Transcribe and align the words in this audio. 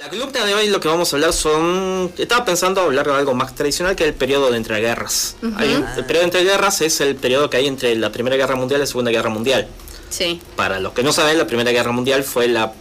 La 0.00 0.08
columna 0.08 0.46
de 0.46 0.54
hoy 0.54 0.68
lo 0.68 0.80
que 0.80 0.88
vamos 0.88 1.12
a 1.12 1.16
hablar 1.16 1.32
son... 1.34 2.10
Estaba 2.16 2.44
pensando 2.46 2.80
hablar 2.80 3.06
de 3.06 3.12
algo 3.12 3.34
más 3.34 3.54
tradicional 3.54 3.94
que 3.96 4.04
el 4.04 4.14
periodo 4.14 4.50
de 4.50 4.56
entreguerras. 4.56 5.36
Hay 5.56 5.74
un- 5.74 5.84
el 5.84 6.04
periodo 6.06 6.20
de 6.20 6.24
entreguerras 6.24 6.80
es 6.80 7.00
el 7.02 7.16
periodo 7.16 7.50
que 7.50 7.58
hay 7.58 7.66
entre 7.66 7.94
la 7.96 8.10
Primera 8.10 8.36
Guerra 8.36 8.56
Mundial 8.56 8.80
y 8.80 8.82
la 8.82 8.86
Segunda 8.86 9.10
Guerra 9.10 9.28
Mundial. 9.28 9.68
Sí. 10.08 10.40
Para 10.56 10.80
los 10.80 10.94
que 10.94 11.02
no 11.02 11.12
saben, 11.12 11.36
la 11.36 11.46
Primera 11.46 11.70
Guerra 11.70 11.92
Mundial 11.92 12.24
fue 12.24 12.48
la, 12.48 12.72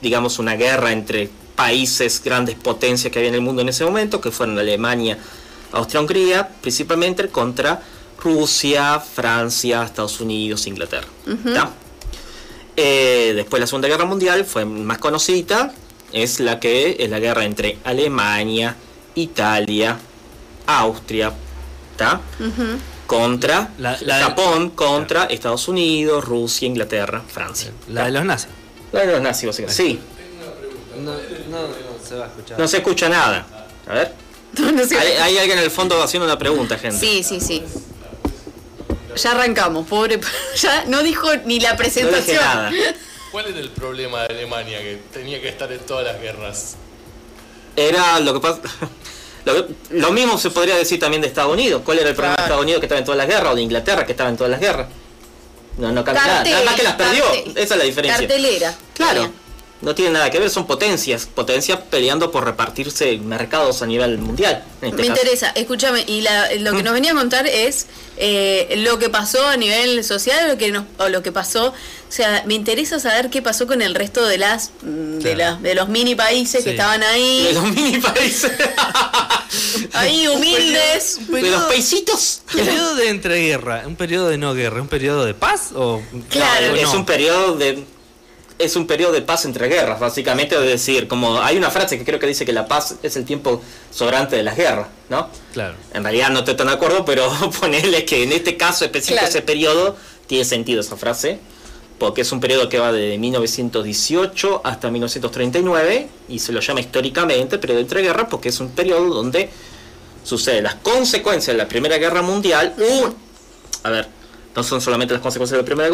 digamos, 0.00 0.38
una 0.38 0.54
guerra 0.54 0.92
entre 0.92 1.28
países, 1.54 2.22
grandes 2.24 2.54
potencias 2.54 3.12
que 3.12 3.18
había 3.18 3.28
en 3.28 3.34
el 3.34 3.42
mundo 3.42 3.60
en 3.60 3.68
ese 3.68 3.84
momento, 3.84 4.20
que 4.22 4.30
fueron 4.30 4.58
Alemania, 4.58 5.18
Austria-Hungría, 5.72 6.48
principalmente 6.62 7.28
contra 7.28 7.82
Rusia, 8.22 8.98
Francia, 8.98 9.82
Estados 9.82 10.18
Unidos, 10.20 10.66
Inglaterra. 10.66 11.08
Eh, 12.74 13.32
después 13.36 13.60
la 13.60 13.66
Segunda 13.66 13.88
Guerra 13.88 14.06
Mundial 14.06 14.46
fue 14.46 14.64
más 14.64 14.96
conocida, 14.96 15.74
es 16.12 16.40
la 16.40 16.60
que 16.60 16.96
es 16.98 17.10
la 17.10 17.18
guerra 17.18 17.44
entre 17.44 17.78
Alemania, 17.84 18.76
Italia, 19.14 19.98
Austria, 20.66 21.32
¿tá? 21.96 22.20
contra 23.06 23.70
La- 23.78 23.98
la 24.00 24.16
de- 24.18 24.22
Japón, 24.24 24.70
contra 24.70 25.24
Estados 25.24 25.68
Unidos, 25.68 26.24
Rusia, 26.24 26.66
Inglaterra, 26.66 27.22
Francia. 27.26 27.70
La 27.88 28.06
de 28.06 28.12
los 28.12 28.24
nazis. 28.24 28.48
La 28.92 29.00
de 29.00 29.12
los 29.12 29.20
nazis, 29.20 29.46
básicamente. 29.46 29.82
Sí, 29.82 30.00
No, 31.02 31.12
no, 31.12 31.68
no 31.68 31.68
se 32.08 32.14
va 32.14 32.24
a 32.24 32.28
escuchar. 32.28 32.58
no 32.58 32.68
se 32.68 32.76
escucha 32.78 33.08
nada. 33.08 33.46
A 33.86 33.92
ver. 33.94 34.12
No. 34.58 34.68
Hay, 34.98 35.06
hay 35.12 35.38
alguien 35.38 35.58
en 35.58 35.64
el 35.64 35.70
fondo 35.70 36.00
haciendo 36.02 36.26
una 36.26 36.38
pregunta, 36.38 36.78
gente. 36.78 36.98
Sí, 36.98 37.22
sí, 37.22 37.40
sí. 37.40 37.62
Ya 39.16 39.32
arrancamos, 39.32 39.86
pobre. 39.86 40.20
Ya 40.60 40.84
no 40.86 41.02
dijo 41.02 41.28
ni 41.46 41.58
la 41.60 41.70
no 41.72 41.76
dije 41.78 41.90
presentación. 42.02 42.36
nada. 42.42 42.70
¿Cuál 43.32 43.46
era 43.46 43.58
el 43.58 43.70
problema 43.70 44.20
de 44.24 44.26
Alemania 44.34 44.78
que 44.80 45.00
tenía 45.12 45.40
que 45.40 45.48
estar 45.48 45.72
en 45.72 45.80
todas 45.80 46.04
las 46.04 46.20
guerras? 46.20 46.76
Era 47.74 48.20
lo 48.20 48.34
que 48.34 48.40
pasa. 48.40 48.60
Lo, 49.44 49.66
lo 49.90 50.12
mismo 50.12 50.38
se 50.38 50.50
podría 50.50 50.76
decir 50.76 51.00
también 51.00 51.20
de 51.20 51.26
Estados 51.26 51.52
Unidos. 51.52 51.82
¿Cuál 51.84 51.98
era 51.98 52.10
el 52.10 52.14
problema 52.14 52.34
de 52.34 52.36
Claro. 52.36 52.46
Estados 52.46 52.62
Unidos 52.62 52.78
que 52.80 52.86
estaba 52.86 52.98
en 53.00 53.04
todas 53.04 53.18
las 53.18 53.26
guerras? 53.26 53.52
O 53.52 53.56
de 53.56 53.62
Inglaterra 53.62 54.06
que 54.06 54.12
estaba 54.12 54.30
en 54.30 54.36
todas 54.36 54.50
las 54.52 54.60
guerras. 54.60 54.86
No, 55.78 55.90
no 55.90 56.04
cambia 56.04 56.24
nada. 56.24 56.44
Nada 56.44 56.64
más 56.64 56.74
que 56.76 56.82
las 56.84 56.94
perdió. 56.94 57.24
cartel. 57.24 57.52
Esa 57.56 57.74
es 57.74 57.78
la 57.78 57.84
diferencia. 57.84 58.18
Cartelera. 58.20 58.74
Claro. 58.94 59.20
Bien. 59.22 59.34
No 59.82 59.94
tiene 59.96 60.12
nada 60.12 60.30
que 60.30 60.38
ver, 60.38 60.48
son 60.48 60.66
potencias. 60.66 61.26
Potencias 61.26 61.78
peleando 61.90 62.30
por 62.30 62.44
repartirse 62.44 63.16
mercados 63.18 63.82
a 63.82 63.86
nivel 63.86 64.16
mundial. 64.18 64.64
En 64.80 64.90
este 64.90 65.02
Me 65.02 65.08
caso. 65.08 65.20
interesa, 65.20 65.52
escúchame, 65.56 66.04
y 66.06 66.20
la- 66.20 66.54
lo 66.54 66.72
que 66.76 66.82
nos 66.84 66.92
venía 66.94 67.10
a 67.10 67.14
contar 67.14 67.46
es 67.48 67.86
eh, 68.16 68.74
lo 68.78 68.98
que 69.00 69.08
pasó 69.08 69.44
a 69.46 69.56
nivel 69.56 70.04
social 70.04 70.46
lo 70.48 70.56
que 70.58 70.70
nos, 70.70 70.84
o 70.98 71.08
lo 71.08 71.22
que 71.22 71.32
pasó, 71.32 71.68
o 71.68 71.74
sea, 72.12 72.44
me 72.46 72.54
interesa 72.54 73.00
saber 73.00 73.30
qué 73.30 73.42
pasó 73.42 73.66
con 73.66 73.82
el 73.82 73.94
resto 73.94 74.24
de 74.24 74.38
las 74.38 74.70
mm, 74.82 75.18
de, 75.18 75.34
Claro. 75.34 75.56
la- 75.56 75.68
de 75.68 75.74
los 75.74 75.88
mini 75.88 76.14
países 76.14 76.62
que 76.62 76.70
estaban 76.70 77.00
De 77.00 77.06
ahí, 77.06 77.50
los 77.52 77.64
mini 77.64 77.98
países. 77.98 78.52
ahí 79.94 80.28
humildes. 80.28 81.18
Un 81.28 81.34
de 81.42 81.50
los 81.50 81.62
paisitos. 81.64 82.42
un 82.54 82.60
periodo 82.64 82.94
de 82.96 83.08
entreguerra, 83.08 83.82
un 83.86 83.96
periodo 83.96 84.28
de 84.28 84.38
no 84.38 84.54
guerra, 84.54 84.80
un 84.80 84.88
periodo 84.88 85.24
de 85.24 85.34
paz 85.34 85.70
o 85.74 86.02
Claro. 86.30 86.72
o 86.72 86.76
es 86.76 86.82
no? 86.84 86.92
un 86.92 87.06
periodo 87.06 87.56
de 87.56 87.84
es 88.62 88.76
un 88.76 88.86
periodo 88.86 89.12
de 89.12 89.22
paz 89.22 89.44
entre 89.44 89.68
guerras, 89.68 89.98
básicamente, 90.00 90.54
es 90.54 90.62
decir, 90.62 91.08
como 91.08 91.40
hay 91.40 91.56
una 91.56 91.70
frase 91.70 91.98
que 91.98 92.04
creo 92.04 92.18
que 92.18 92.26
dice 92.26 92.44
que 92.46 92.52
la 92.52 92.66
paz 92.66 92.94
es 93.02 93.16
el 93.16 93.24
tiempo 93.24 93.62
sobrante 93.90 94.36
de 94.36 94.42
las 94.42 94.56
guerras, 94.56 94.86
¿no? 95.08 95.28
Claro. 95.52 95.74
En 95.92 96.02
realidad 96.02 96.30
no 96.30 96.40
estoy 96.40 96.54
tan 96.56 96.68
de 96.68 96.72
acuerdo, 96.74 97.04
pero 97.04 97.30
ponerle 97.60 98.04
que 98.04 98.22
en 98.22 98.32
este 98.32 98.56
caso 98.56 98.84
específico 98.84 99.18
Claro. 99.18 99.28
ese 99.28 99.42
periodo 99.42 99.96
tiene 100.26 100.44
sentido 100.44 100.80
esa 100.80 100.96
frase, 100.96 101.38
porque 101.98 102.22
es 102.22 102.32
un 102.32 102.40
periodo 102.40 102.68
que 102.68 102.78
va 102.78 102.90
de 102.92 103.16
1918 103.18 104.60
hasta 104.64 104.90
1939 104.90 106.08
y 106.28 106.38
se 106.38 106.52
lo 106.52 106.60
llama 106.60 106.80
históricamente 106.80 107.58
periodo 107.58 107.78
de 107.78 107.82
entreguerras 107.82 108.26
porque 108.30 108.48
es 108.48 108.58
un 108.60 108.70
periodo 108.70 109.12
donde 109.14 109.50
suceden 110.24 110.64
las 110.64 110.76
consecuencias 110.76 111.54
de 111.56 111.62
la 111.62 111.68
Primera 111.68 111.98
Guerra 111.98 112.22
Mundial. 112.22 112.74
un- 112.78 113.14
a 113.84 113.90
ver, 113.90 114.08
no 114.54 114.62
son 114.62 114.80
solamente 114.80 115.14
las 115.14 115.22
consecuencias 115.22 115.56
de 115.56 115.62
la 115.62 115.66
Primera 115.66 115.88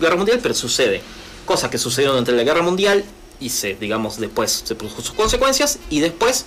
Guerra 0.00 0.16
Mundial, 0.16 0.38
pero 0.42 0.54
sucede 0.54 1.00
cosas 1.46 1.70
que 1.70 1.78
sucedieron 1.78 2.16
entre 2.18 2.34
la 2.36 2.42
Guerra 2.44 2.62
Mundial 2.62 3.04
y 3.40 3.48
se, 3.50 3.74
digamos, 3.74 4.18
después 4.18 4.62
se 4.64 4.74
produjo 4.74 5.00
sus 5.02 5.12
consecuencias 5.12 5.78
y 5.88 6.00
después 6.00 6.44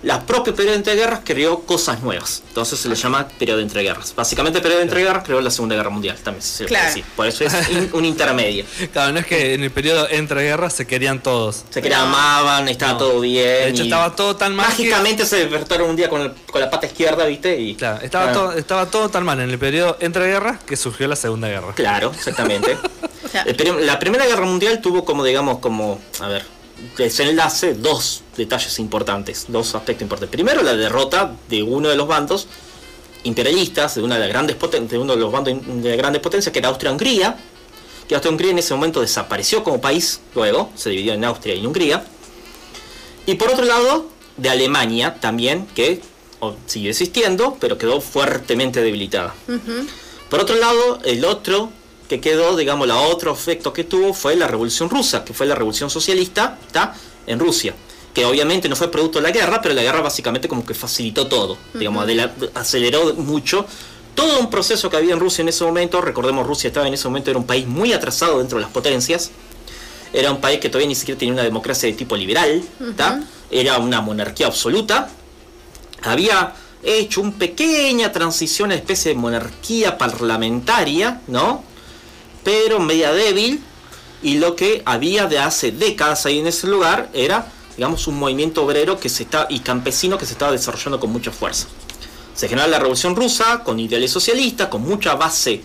la 0.00 0.24
propia 0.24 0.54
periodo 0.54 0.74
de 0.74 0.78
entreguerras 0.78 1.22
creó 1.24 1.62
cosas 1.62 2.00
nuevas. 2.04 2.44
Entonces 2.46 2.78
se 2.78 2.88
le 2.88 2.94
llama 2.94 3.26
periodo 3.36 3.56
de 3.58 3.64
entreguerras. 3.64 4.14
Básicamente 4.14 4.58
el 4.58 4.62
periodo 4.62 4.78
de 4.78 4.84
entreguerras 4.84 5.24
creó 5.24 5.40
la 5.40 5.50
Segunda 5.50 5.74
Guerra 5.74 5.90
Mundial, 5.90 6.16
también 6.22 6.40
se 6.40 6.58
puede 6.58 6.68
Claro. 6.68 6.86
decir. 6.86 7.04
Por 7.16 7.26
eso 7.26 7.42
es 7.44 7.68
in- 7.70 7.90
un 7.92 8.04
intermedio. 8.04 8.64
Claro, 8.92 9.12
no 9.12 9.18
es 9.18 9.26
que 9.26 9.54
en 9.54 9.64
el 9.64 9.72
periodo 9.72 10.06
entre 10.08 10.42
guerras 10.44 10.72
se 10.74 10.86
querían 10.86 11.20
todos. 11.20 11.64
Se 11.70 11.82
que 11.82 11.92
amaban, 11.92 12.68
estaba 12.68 12.92
No. 12.92 12.98
todo 12.98 13.18
bien. 13.20 13.44
De 13.44 13.68
hecho, 13.70 13.82
y 13.82 13.86
estaba 13.86 14.14
todo 14.14 14.36
tan 14.36 14.54
mal. 14.54 14.66
que- 14.66 14.70
Mágicamente 14.84 15.26
se 15.26 15.38
despertaron 15.38 15.90
un 15.90 15.96
día 15.96 16.08
con, 16.08 16.20
el- 16.20 16.32
con 16.46 16.60
la 16.60 16.70
pata 16.70 16.86
izquierda, 16.86 17.26
¿viste? 17.26 17.58
Y, 17.60 17.74
Claro, 17.74 18.00
estaba, 18.00 18.32
todo, 18.32 18.52
estaba 18.52 18.86
todo 18.86 19.08
tan 19.08 19.24
mal 19.24 19.40
en 19.40 19.50
el 19.50 19.58
periodo 19.58 19.96
entre 19.98 20.26
guerras 20.28 20.60
que 20.64 20.76
surgió 20.76 21.08
la 21.08 21.16
Segunda 21.16 21.48
Guerra. 21.48 21.72
Claro, 21.74 22.12
exactamente. 22.14 22.78
O 23.28 23.30
sea, 23.30 23.44
la 23.80 23.98
Primera 23.98 24.26
Guerra 24.26 24.46
Mundial 24.46 24.80
tuvo 24.80 25.04
como, 25.04 25.24
digamos, 25.24 25.58
como, 25.58 25.98
a 26.20 26.28
ver, 26.28 26.44
desenlace 26.96 27.74
dos 27.74 28.22
detalles 28.36 28.78
importantes, 28.78 29.46
dos 29.48 29.74
aspectos 29.74 30.02
importantes. 30.02 30.32
Primero, 30.32 30.62
la 30.62 30.74
derrota 30.74 31.34
de 31.48 31.62
uno 31.62 31.88
de 31.88 31.96
los 31.96 32.06
bandos 32.08 32.46
imperialistas, 33.24 33.96
de 33.96 34.02
una 34.02 34.14
de 34.14 34.20
las 34.22 34.28
grandes 34.28 34.56
poten- 34.58 34.86
de 34.88 34.98
uno 34.98 35.14
de 35.14 35.20
los 35.20 35.30
bandos 35.32 35.54
de 35.66 35.96
grandes 35.96 36.22
potencias, 36.22 36.52
que 36.52 36.58
era 36.60 36.68
Austria-Hungría, 36.68 37.36
que 38.08 38.14
Austria-Hungría 38.14 38.52
en 38.52 38.58
ese 38.58 38.72
momento 38.74 39.00
desapareció 39.00 39.62
como 39.64 39.80
país, 39.80 40.20
luego 40.34 40.70
se 40.76 40.90
dividió 40.90 41.12
en 41.14 41.24
Austria 41.24 41.54
y 41.54 41.66
Hungría. 41.66 42.04
Y 43.26 43.34
por 43.34 43.50
otro 43.50 43.64
lado, 43.64 44.08
de 44.36 44.48
Alemania 44.48 45.16
también, 45.20 45.66
que 45.74 46.00
o, 46.40 46.54
sigue 46.66 46.90
existiendo, 46.90 47.56
pero 47.60 47.76
quedó 47.76 48.00
fuertemente 48.00 48.80
debilitada. 48.80 49.34
Por 50.30 50.40
otro 50.40 50.54
lado, 50.56 51.00
el 51.04 51.24
otro 51.24 51.70
que 52.08 52.20
quedó, 52.20 52.56
digamos, 52.56 52.86
el 52.86 52.92
otro 52.92 53.32
efecto 53.32 53.72
que 53.72 53.84
tuvo 53.84 54.14
fue 54.14 54.34
la 54.34 54.48
Revolución 54.48 54.88
Rusa, 54.88 55.24
que 55.24 55.34
fue 55.34 55.46
la 55.46 55.54
Revolución 55.54 55.90
Socialista 55.90 56.58
¿tá? 56.72 56.94
en 57.26 57.38
Rusia. 57.38 57.74
Que 58.14 58.24
obviamente 58.24 58.68
no 58.68 58.74
fue 58.74 58.90
producto 58.90 59.18
de 59.18 59.24
la 59.24 59.30
guerra, 59.30 59.60
pero 59.60 59.74
la 59.74 59.82
guerra 59.82 60.00
básicamente 60.00 60.48
como 60.48 60.64
que 60.64 60.74
facilitó 60.74 61.28
todo, 61.28 61.58
digamos, 61.74 62.08
aceleró 62.54 63.14
mucho 63.14 63.66
todo 64.14 64.40
un 64.40 64.50
proceso 64.50 64.90
que 64.90 64.96
había 64.96 65.12
en 65.12 65.20
Rusia 65.20 65.42
en 65.42 65.48
ese 65.50 65.62
momento. 65.64 66.00
Recordemos, 66.00 66.44
Rusia 66.46 66.68
estaba 66.68 66.88
en 66.88 66.94
ese 66.94 67.06
momento, 67.06 67.30
era 67.30 67.38
un 67.38 67.46
país 67.46 67.66
muy 67.66 67.92
atrasado 67.92 68.38
dentro 68.38 68.58
de 68.58 68.62
las 68.62 68.72
potencias. 68.72 69.30
Era 70.12 70.32
un 70.32 70.40
país 70.40 70.58
que 70.58 70.68
todavía 70.70 70.88
ni 70.88 70.94
siquiera 70.94 71.18
tenía 71.18 71.34
una 71.34 71.42
democracia 71.42 71.88
de 71.88 71.94
tipo 71.94 72.16
liberal, 72.16 72.62
¿tá? 72.96 73.20
era 73.50 73.78
una 73.78 74.00
monarquía 74.00 74.46
absoluta, 74.46 75.10
había 76.02 76.54
hecho 76.82 77.20
una 77.20 77.32
pequeña 77.32 78.12
transición 78.12 78.70
a 78.70 78.74
especie 78.74 79.12
de 79.12 79.18
monarquía 79.18 79.98
parlamentaria, 79.98 81.20
¿no? 81.26 81.64
Pero 82.48 82.80
media 82.80 83.12
débil, 83.12 83.62
y 84.22 84.38
lo 84.38 84.56
que 84.56 84.80
había 84.86 85.26
de 85.26 85.38
hace 85.38 85.70
décadas 85.70 86.24
ahí 86.24 86.38
en 86.38 86.46
ese 86.46 86.66
lugar 86.66 87.10
era, 87.12 87.52
digamos, 87.76 88.06
un 88.06 88.18
movimiento 88.18 88.64
obrero 88.64 88.98
que 88.98 89.10
se 89.10 89.24
está, 89.24 89.46
y 89.50 89.58
campesino 89.58 90.16
que 90.16 90.24
se 90.24 90.32
estaba 90.32 90.52
desarrollando 90.52 90.98
con 90.98 91.12
mucha 91.12 91.30
fuerza. 91.30 91.66
Se 92.34 92.48
generó 92.48 92.66
la 92.68 92.78
Revolución 92.78 93.14
Rusa 93.14 93.62
con 93.64 93.78
ideales 93.78 94.10
socialistas, 94.10 94.68
con 94.68 94.80
mucha 94.80 95.14
base 95.14 95.60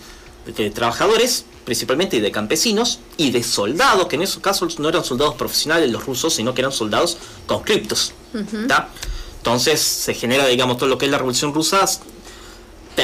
de, 0.45 0.69
trabajadores, 0.71 1.45
principalmente 1.63 2.19
de 2.19 2.31
campesinos, 2.31 2.99
y 3.15 3.31
de 3.31 3.43
soldados, 3.43 4.07
que 4.07 4.17
en 4.17 4.23
esos 4.23 4.43
casos 4.43 4.77
no 4.77 4.89
eran 4.89 5.05
soldados 5.05 5.35
profesionales 5.35 5.89
los 5.89 6.05
rusos, 6.05 6.33
sino 6.33 6.53
que 6.53 6.59
eran 6.59 6.73
soldados 6.73 7.17
conscriptos. 7.45 8.11
Entonces 9.37 9.79
se 9.79 10.13
genera, 10.15 10.47
digamos, 10.47 10.75
todo 10.75 10.89
lo 10.89 10.97
que 10.97 11.05
es 11.05 11.11
la 11.11 11.17
Revolución 11.17 11.53
Rusa, 11.53 11.85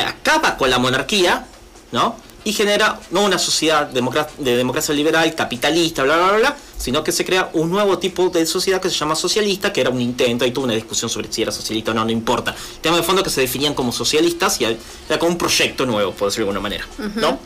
acaba 0.05 0.57
con 0.57 0.69
la 0.69 0.79
monarquía, 0.79 1.47
¿no? 1.93 2.27
Y 2.49 2.53
genera 2.53 2.99
no 3.11 3.25
una 3.25 3.37
sociedad 3.37 3.85
de 3.85 4.55
democracia 4.57 4.95
liberal, 4.95 5.35
capitalista, 5.35 6.01
bla, 6.01 6.17
bla, 6.17 6.27
bla, 6.29 6.37
bla, 6.37 6.57
sino 6.79 7.03
que 7.03 7.11
se 7.11 7.23
crea 7.23 7.51
un 7.53 7.69
nuevo 7.69 7.99
tipo 7.99 8.29
de 8.29 8.43
sociedad 8.47 8.81
que 8.81 8.89
se 8.89 8.95
llama 8.95 9.13
socialista, 9.13 9.71
que 9.71 9.81
era 9.81 9.91
un 9.91 10.01
intento, 10.01 10.47
y 10.47 10.49
tuvo 10.49 10.65
una 10.65 10.73
discusión 10.73 11.11
sobre 11.11 11.31
si 11.31 11.43
era 11.43 11.51
socialista 11.51 11.91
o 11.91 11.93
no, 11.93 12.03
no 12.03 12.09
importa. 12.09 12.55
El 12.75 12.81
tema 12.81 12.97
de 12.97 13.03
fondo 13.03 13.21
es 13.21 13.25
que 13.25 13.29
se 13.29 13.41
definían 13.41 13.75
como 13.75 13.91
socialistas 13.91 14.59
y 14.61 14.63
era 14.63 15.19
como 15.19 15.33
un 15.33 15.37
proyecto 15.37 15.85
nuevo, 15.85 16.11
por 16.11 16.29
decirlo 16.29 16.47
de 16.47 16.57
alguna 16.57 16.59
manera, 16.59 16.87
¿no? 17.17 17.37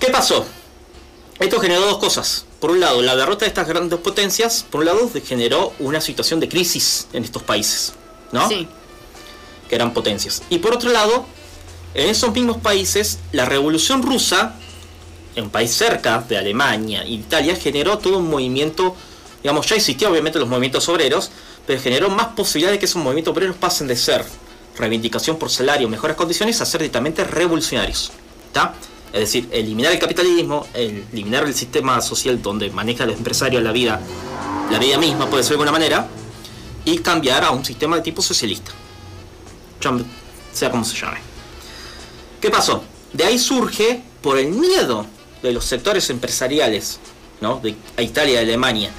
¿Qué 0.00 0.06
pasó? 0.06 0.46
Esto 1.38 1.60
generó 1.60 1.82
dos 1.82 1.98
cosas. 1.98 2.46
Por 2.58 2.70
un 2.70 2.80
lado, 2.80 3.02
la 3.02 3.16
derrota 3.16 3.44
de 3.44 3.48
estas 3.48 3.68
grandes 3.68 3.98
potencias, 3.98 4.64
por 4.70 4.80
un 4.80 4.86
lado, 4.86 5.10
generó 5.26 5.74
una 5.78 6.00
situación 6.00 6.40
de 6.40 6.48
crisis 6.48 7.06
en 7.12 7.22
estos 7.22 7.42
países, 7.42 7.92
¿no? 8.32 8.48
Sí. 8.48 8.66
que 9.68 9.74
eran 9.74 9.92
potencias. 9.92 10.42
Y 10.48 10.58
por 10.58 10.72
otro 10.72 10.90
lado, 10.90 11.26
en 11.96 12.08
esos 12.10 12.32
mismos 12.32 12.58
países, 12.58 13.18
la 13.32 13.46
revolución 13.46 14.02
rusa, 14.02 14.54
en 15.34 15.44
un 15.44 15.50
país 15.50 15.72
cerca 15.72 16.24
de 16.28 16.36
Alemania 16.36 17.02
e 17.02 17.10
Italia, 17.10 17.56
generó 17.56 17.98
todo 17.98 18.18
un 18.18 18.28
movimiento, 18.28 18.94
digamos, 19.42 19.66
ya 19.66 19.76
existían 19.76 20.12
obviamente 20.12 20.38
los 20.38 20.48
movimientos 20.48 20.88
obreros, 20.88 21.30
pero 21.66 21.80
generó 21.80 22.10
más 22.10 22.28
posibilidades 22.28 22.76
de 22.76 22.78
que 22.80 22.84
esos 22.86 23.02
movimientos 23.02 23.32
obreros 23.32 23.56
pasen 23.56 23.86
de 23.86 23.96
ser 23.96 24.24
reivindicación 24.76 25.38
por 25.38 25.50
salario, 25.50 25.88
mejores 25.88 26.16
condiciones, 26.16 26.60
a 26.60 26.66
ser 26.66 26.82
directamente 26.82 27.24
revolucionarios. 27.24 28.12
Es 29.12 29.20
decir, 29.20 29.48
eliminar 29.50 29.92
el 29.92 29.98
capitalismo, 29.98 30.66
eliminar 30.74 31.44
el 31.44 31.54
sistema 31.54 32.00
social 32.02 32.42
donde 32.42 32.70
maneja 32.70 33.04
el 33.04 33.10
empresario 33.10 33.60
la 33.60 33.72
vida 33.72 34.00
la 34.70 34.78
vida 34.78 34.98
misma, 34.98 35.30
puede 35.30 35.42
ser 35.42 35.50
de 35.50 35.54
alguna 35.54 35.72
manera, 35.72 36.08
y 36.84 36.98
cambiar 36.98 37.44
a 37.44 37.50
un 37.50 37.64
sistema 37.64 37.96
de 37.96 38.02
tipo 38.02 38.20
socialista. 38.20 38.72
Sea 40.52 40.70
como 40.70 40.84
se 40.84 40.96
llame. 40.96 41.35
¿Qué 42.46 42.52
pasó? 42.52 42.80
De 43.12 43.24
ahí 43.24 43.40
surge, 43.40 44.00
por 44.22 44.38
el 44.38 44.50
miedo 44.50 45.04
de 45.42 45.50
los 45.50 45.64
sectores 45.64 46.08
empresariales, 46.10 47.00
¿no? 47.40 47.58
De 47.58 47.74
Italia 48.00 48.34
y 48.34 48.44
Alemania, 48.44 48.92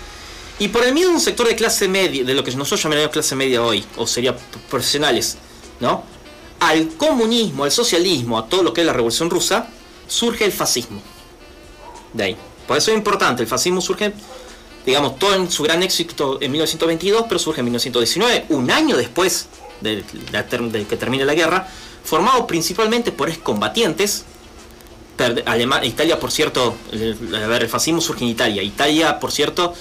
y 0.60 0.68
por 0.68 0.84
el 0.84 0.94
miedo 0.94 1.08
de 1.12 1.16
un 1.16 1.22
sector 1.22 1.48
de 1.48 1.56
clase 1.56 1.88
media, 1.88 2.26
de 2.26 2.34
lo 2.34 2.44
que 2.44 2.52
nosotros 2.52 2.84
llamaríamos 2.84 3.14
clase 3.14 3.38
media 3.38 3.64
hoy, 3.64 3.86
o 3.96 4.06
sería 4.06 4.36
profesionales, 4.70 5.38
¿no? 5.80 6.04
Al 6.60 6.90
comunismo, 6.98 7.64
al 7.64 7.72
socialismo, 7.72 8.38
a 8.38 8.50
todo 8.50 8.64
lo 8.64 8.74
que 8.74 8.82
es 8.82 8.88
la 8.88 8.92
revolución 8.92 9.30
rusa, 9.30 9.70
surge 10.10 10.44
el 10.44 10.52
fascismo. 10.52 11.02
De 12.12 12.24
ahí. 12.26 12.38
Por 12.68 12.76
eso 12.76 12.92
es 12.92 12.98
importante, 12.98 13.44
el 13.44 13.48
fascismo 13.48 13.80
surge, 13.80 14.12
digamos, 14.86 15.18
todo 15.20 15.36
en 15.36 15.50
su 15.50 15.64
gran 15.64 15.82
éxito 15.84 16.38
en 16.42 16.52
1922, 16.52 17.24
pero 17.30 17.40
surge 17.40 17.62
en 17.62 17.66
1919, 17.68 18.48
un 18.50 18.70
año 18.72 18.98
después 18.98 19.48
de, 19.82 20.04
la 20.32 20.48
ter- 20.48 20.62
de 20.64 20.86
que 20.86 20.98
termine 20.98 21.26
la 21.26 21.34
guerra, 21.34 21.68
formado 22.04 22.48
principalmente 22.48 23.12
por 23.12 23.30
excombatientes. 23.30 24.26
Alema- 25.46 25.84
Italia, 25.84 26.20
por 26.20 26.32
cierto, 26.32 26.76
el, 26.92 27.18
a 27.36 27.48
ver, 27.48 27.64
el 27.64 27.70
fascismo 27.70 28.02
surge 28.02 28.24
en 28.24 28.30
Italia. 28.32 28.62
Italia, 28.62 29.20
por 29.20 29.32
cierto, 29.32 29.74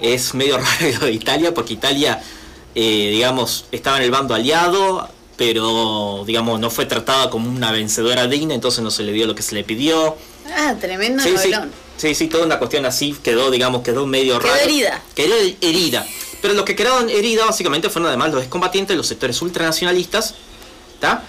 es 0.00 0.34
medio 0.34 0.58
raro 0.80 1.06
de 1.06 1.12
Italia, 1.12 1.54
porque 1.54 1.74
Italia, 1.74 2.20
eh, 2.74 3.08
digamos, 3.12 3.66
estaba 3.70 3.98
en 3.98 4.02
el 4.04 4.10
bando 4.10 4.34
aliado, 4.34 5.08
pero, 5.36 6.24
digamos, 6.26 6.58
no 6.58 6.70
fue 6.70 6.86
tratada 6.86 7.30
como 7.30 7.48
una 7.48 7.70
vencedora 7.72 8.26
digna, 8.26 8.52
entonces 8.54 8.82
no 8.82 8.90
se 8.90 9.04
le 9.04 9.12
dio 9.12 9.26
lo 9.26 9.34
que 9.34 9.42
se 9.42 9.54
le 9.54 9.62
pidió. 9.64 10.16
Ah, 10.56 10.74
tremendo 10.80 11.22
Sí, 11.22 11.34
sí, 11.38 11.52
sí, 11.96 12.14
sí, 12.16 12.26
toda 12.26 12.44
una 12.44 12.58
cuestión 12.58 12.84
así 12.84 13.16
quedó, 13.22 13.50
digamos, 13.52 13.82
quedó 13.82 14.06
medio 14.06 14.38
Quedó 14.40 14.52
raro. 14.52 14.64
herida. 14.64 15.02
Quedó 15.14 15.34
herida. 15.60 16.04
Pero 16.40 16.54
lo 16.54 16.64
que 16.64 16.74
quedaron 16.74 17.10
herida 17.10 17.44
básicamente 17.44 17.90
fueron 17.90 18.08
además 18.08 18.32
los 18.32 18.42
excombatientes, 18.42 18.96
los 18.96 19.06
sectores 19.06 19.40
ultranacionalistas, 19.42 20.34
¿tá? 21.00 21.24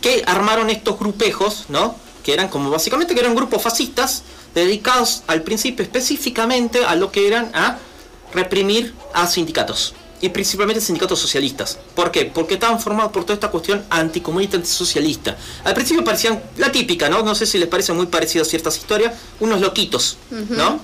que 0.00 0.22
armaron 0.26 0.70
estos 0.70 0.98
grupejos, 0.98 1.66
¿no? 1.68 1.96
Que 2.22 2.32
eran 2.32 2.48
como 2.48 2.70
básicamente 2.70 3.14
que 3.14 3.20
eran 3.20 3.34
grupos 3.34 3.62
fascistas 3.62 4.22
dedicados 4.54 5.22
al 5.26 5.42
principio 5.42 5.82
específicamente 5.82 6.84
a 6.84 6.94
lo 6.94 7.10
que 7.10 7.26
eran 7.26 7.50
a 7.54 7.78
reprimir 8.32 8.94
a 9.14 9.26
sindicatos. 9.26 9.94
Y 10.20 10.28
principalmente 10.28 10.80
sindicatos 10.80 11.18
socialistas. 11.18 11.78
¿Por 11.96 12.12
qué? 12.12 12.26
Porque 12.26 12.54
estaban 12.54 12.78
formados 12.78 13.10
por 13.10 13.24
toda 13.24 13.34
esta 13.34 13.50
cuestión 13.50 13.84
anticomunista, 13.90 14.56
antisocialista. 14.56 15.36
Al 15.64 15.74
principio 15.74 16.04
parecían 16.04 16.40
la 16.58 16.70
típica, 16.70 17.08
¿no? 17.08 17.22
No 17.24 17.34
sé 17.34 17.44
si 17.44 17.58
les 17.58 17.66
parece 17.66 17.92
muy 17.92 18.06
parecido 18.06 18.42
a 18.42 18.44
ciertas 18.44 18.76
historias, 18.76 19.14
unos 19.40 19.60
loquitos, 19.60 20.18
¿no? 20.30 20.80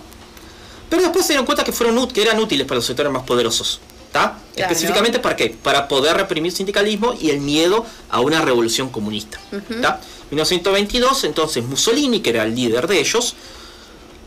Pero 0.88 1.02
después 1.02 1.26
se 1.26 1.32
dieron 1.32 1.46
cuenta 1.46 1.64
que 1.64 1.72
fueron 1.72 2.08
que 2.08 2.22
eran 2.22 2.38
útiles 2.38 2.66
para 2.66 2.76
los 2.76 2.86
sectores 2.86 3.12
más 3.12 3.22
poderosos. 3.22 3.80
¿Está? 4.06 4.38
Claro. 4.54 4.72
Específicamente 4.72 5.18
para 5.18 5.36
qué? 5.36 5.50
Para 5.50 5.86
poder 5.86 6.16
reprimir 6.16 6.50
sindicalismo 6.50 7.14
y 7.20 7.28
el 7.30 7.40
miedo 7.40 7.84
a 8.08 8.20
una 8.20 8.40
revolución 8.40 8.88
comunista. 8.88 9.38
¿Está? 9.52 10.00
1922, 10.30 11.24
entonces 11.24 11.64
Mussolini, 11.64 12.20
que 12.20 12.30
era 12.30 12.44
el 12.44 12.54
líder 12.54 12.86
de 12.86 13.00
ellos, 13.00 13.34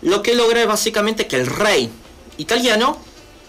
lo 0.01 0.21
que 0.21 0.35
logra 0.35 0.61
es 0.61 0.67
básicamente 0.67 1.27
que 1.27 1.35
el 1.35 1.47
rey 1.47 1.89
italiano 2.37 2.97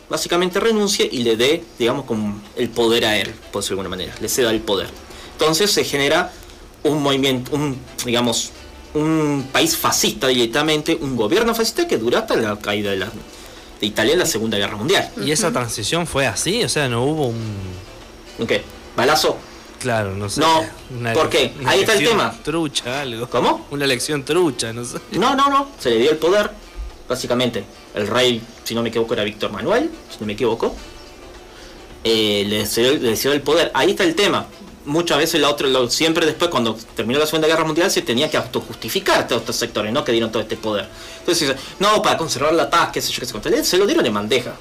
básicamente 0.08 0.60
renuncie 0.60 1.08
y 1.10 1.22
le 1.22 1.36
dé, 1.36 1.64
digamos, 1.78 2.04
como 2.04 2.40
el 2.56 2.68
poder 2.68 3.06
a 3.06 3.16
él, 3.18 3.32
por 3.50 3.62
decirlo 3.62 3.82
de 3.82 3.86
alguna 3.86 3.96
manera, 3.96 4.14
le 4.20 4.28
ceda 4.28 4.50
el 4.50 4.60
poder. 4.60 4.88
Entonces 5.32 5.70
se 5.72 5.84
genera 5.84 6.30
un 6.82 7.02
movimiento, 7.02 7.54
un, 7.54 7.78
digamos, 8.04 8.50
un 8.94 9.48
país 9.52 9.76
fascista 9.76 10.28
directamente, 10.28 10.96
un 11.00 11.16
gobierno 11.16 11.54
fascista 11.54 11.86
que 11.88 11.98
dura 11.98 12.20
hasta 12.20 12.36
la 12.36 12.56
caída 12.58 12.90
de, 12.90 12.98
la, 12.98 13.06
de 13.80 13.86
Italia 13.86 14.12
en 14.12 14.18
la 14.18 14.26
Segunda 14.26 14.58
Guerra 14.58 14.76
Mundial. 14.76 15.10
¿Y 15.24 15.30
esa 15.30 15.50
transición 15.50 16.06
fue 16.06 16.26
así? 16.26 16.62
O 16.62 16.68
sea, 16.68 16.88
no 16.88 17.04
hubo 17.04 17.28
un... 17.28 17.56
¿Un 18.38 18.46
qué? 18.46 18.62
¿Balazo? 18.96 19.38
Claro, 19.82 20.14
no 20.14 20.28
sé. 20.28 20.40
No, 20.40 20.62
¿por 21.12 21.28
qué? 21.28 21.52
una 21.58 21.70
Ahí 21.70 21.80
está 21.80 21.94
el 21.94 22.04
tema. 22.04 22.32
Trucha, 22.44 23.00
algo. 23.02 23.28
¿Cómo? 23.28 23.66
Una 23.72 23.84
elección 23.84 24.24
trucha, 24.24 24.72
no 24.72 24.84
sé. 24.84 24.98
No, 25.12 25.34
no, 25.34 25.50
no. 25.50 25.68
Se 25.78 25.90
le 25.90 25.98
dio 25.98 26.10
el 26.12 26.18
poder, 26.18 26.50
básicamente. 27.08 27.64
El 27.94 28.06
rey, 28.06 28.40
si 28.62 28.74
no 28.76 28.82
me 28.82 28.90
equivoco, 28.90 29.14
era 29.14 29.24
Víctor 29.24 29.50
Manuel, 29.50 29.90
si 30.08 30.18
no 30.20 30.26
me 30.26 30.34
equivoco. 30.34 30.76
Eh, 32.04 32.44
le, 32.46 32.64
cedió, 32.66 32.94
le 32.94 33.16
cedió 33.16 33.32
el 33.32 33.42
poder. 33.42 33.72
Ahí 33.74 33.90
está 33.90 34.04
el 34.04 34.14
tema. 34.14 34.46
Muchas 34.84 35.18
veces 35.18 35.40
la 35.40 35.48
otra, 35.48 35.68
lo- 35.68 35.88
siempre 35.88 36.26
después, 36.26 36.50
cuando 36.50 36.76
terminó 36.96 37.18
la 37.20 37.26
Segunda 37.26 37.46
Guerra 37.46 37.64
Mundial, 37.64 37.90
se 37.90 38.02
tenía 38.02 38.28
que 38.28 38.36
autojustificar 38.36 39.28
todos 39.28 39.42
estos 39.42 39.56
sectores, 39.56 39.92
¿no? 39.92 40.02
Que 40.04 40.10
dieron 40.12 40.32
todo 40.32 40.42
este 40.42 40.56
poder. 40.56 40.88
Entonces, 41.20 41.54
no, 41.78 42.02
para 42.02 42.16
conservar 42.16 42.52
la 42.52 42.68
paz, 42.68 42.90
qué 42.92 43.00
sé 43.00 43.12
yo, 43.12 43.20
qué 43.20 43.26
sé. 43.26 43.50
Le- 43.50 43.64
Se 43.64 43.78
lo 43.78 43.86
dieron 43.86 44.04
en 44.06 44.14
bandeja. 44.14 44.54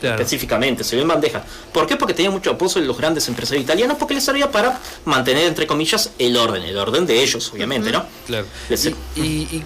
Claro. 0.00 0.16
específicamente, 0.16 0.84
se 0.84 0.96
dio 0.96 1.02
en 1.02 1.08
bandeja. 1.08 1.42
¿Por 1.72 1.86
qué? 1.86 1.96
Porque 1.96 2.12
tenía 2.12 2.30
mucho 2.30 2.50
apoyo 2.50 2.78
de 2.78 2.86
los 2.86 2.98
grandes 2.98 3.26
empresarios 3.28 3.64
italianos, 3.64 3.96
porque 3.96 4.12
les 4.12 4.22
servía 4.24 4.50
para 4.50 4.78
mantener, 5.06 5.46
entre 5.46 5.66
comillas, 5.66 6.10
el 6.18 6.36
orden, 6.36 6.62
el 6.62 6.76
orden 6.76 7.06
de 7.06 7.22
ellos, 7.22 7.50
obviamente, 7.54 7.90
¿no? 7.90 8.04
Claro. 8.26 8.44
Les- 8.68 8.84
Y, 8.84 8.90
y- 9.16 9.64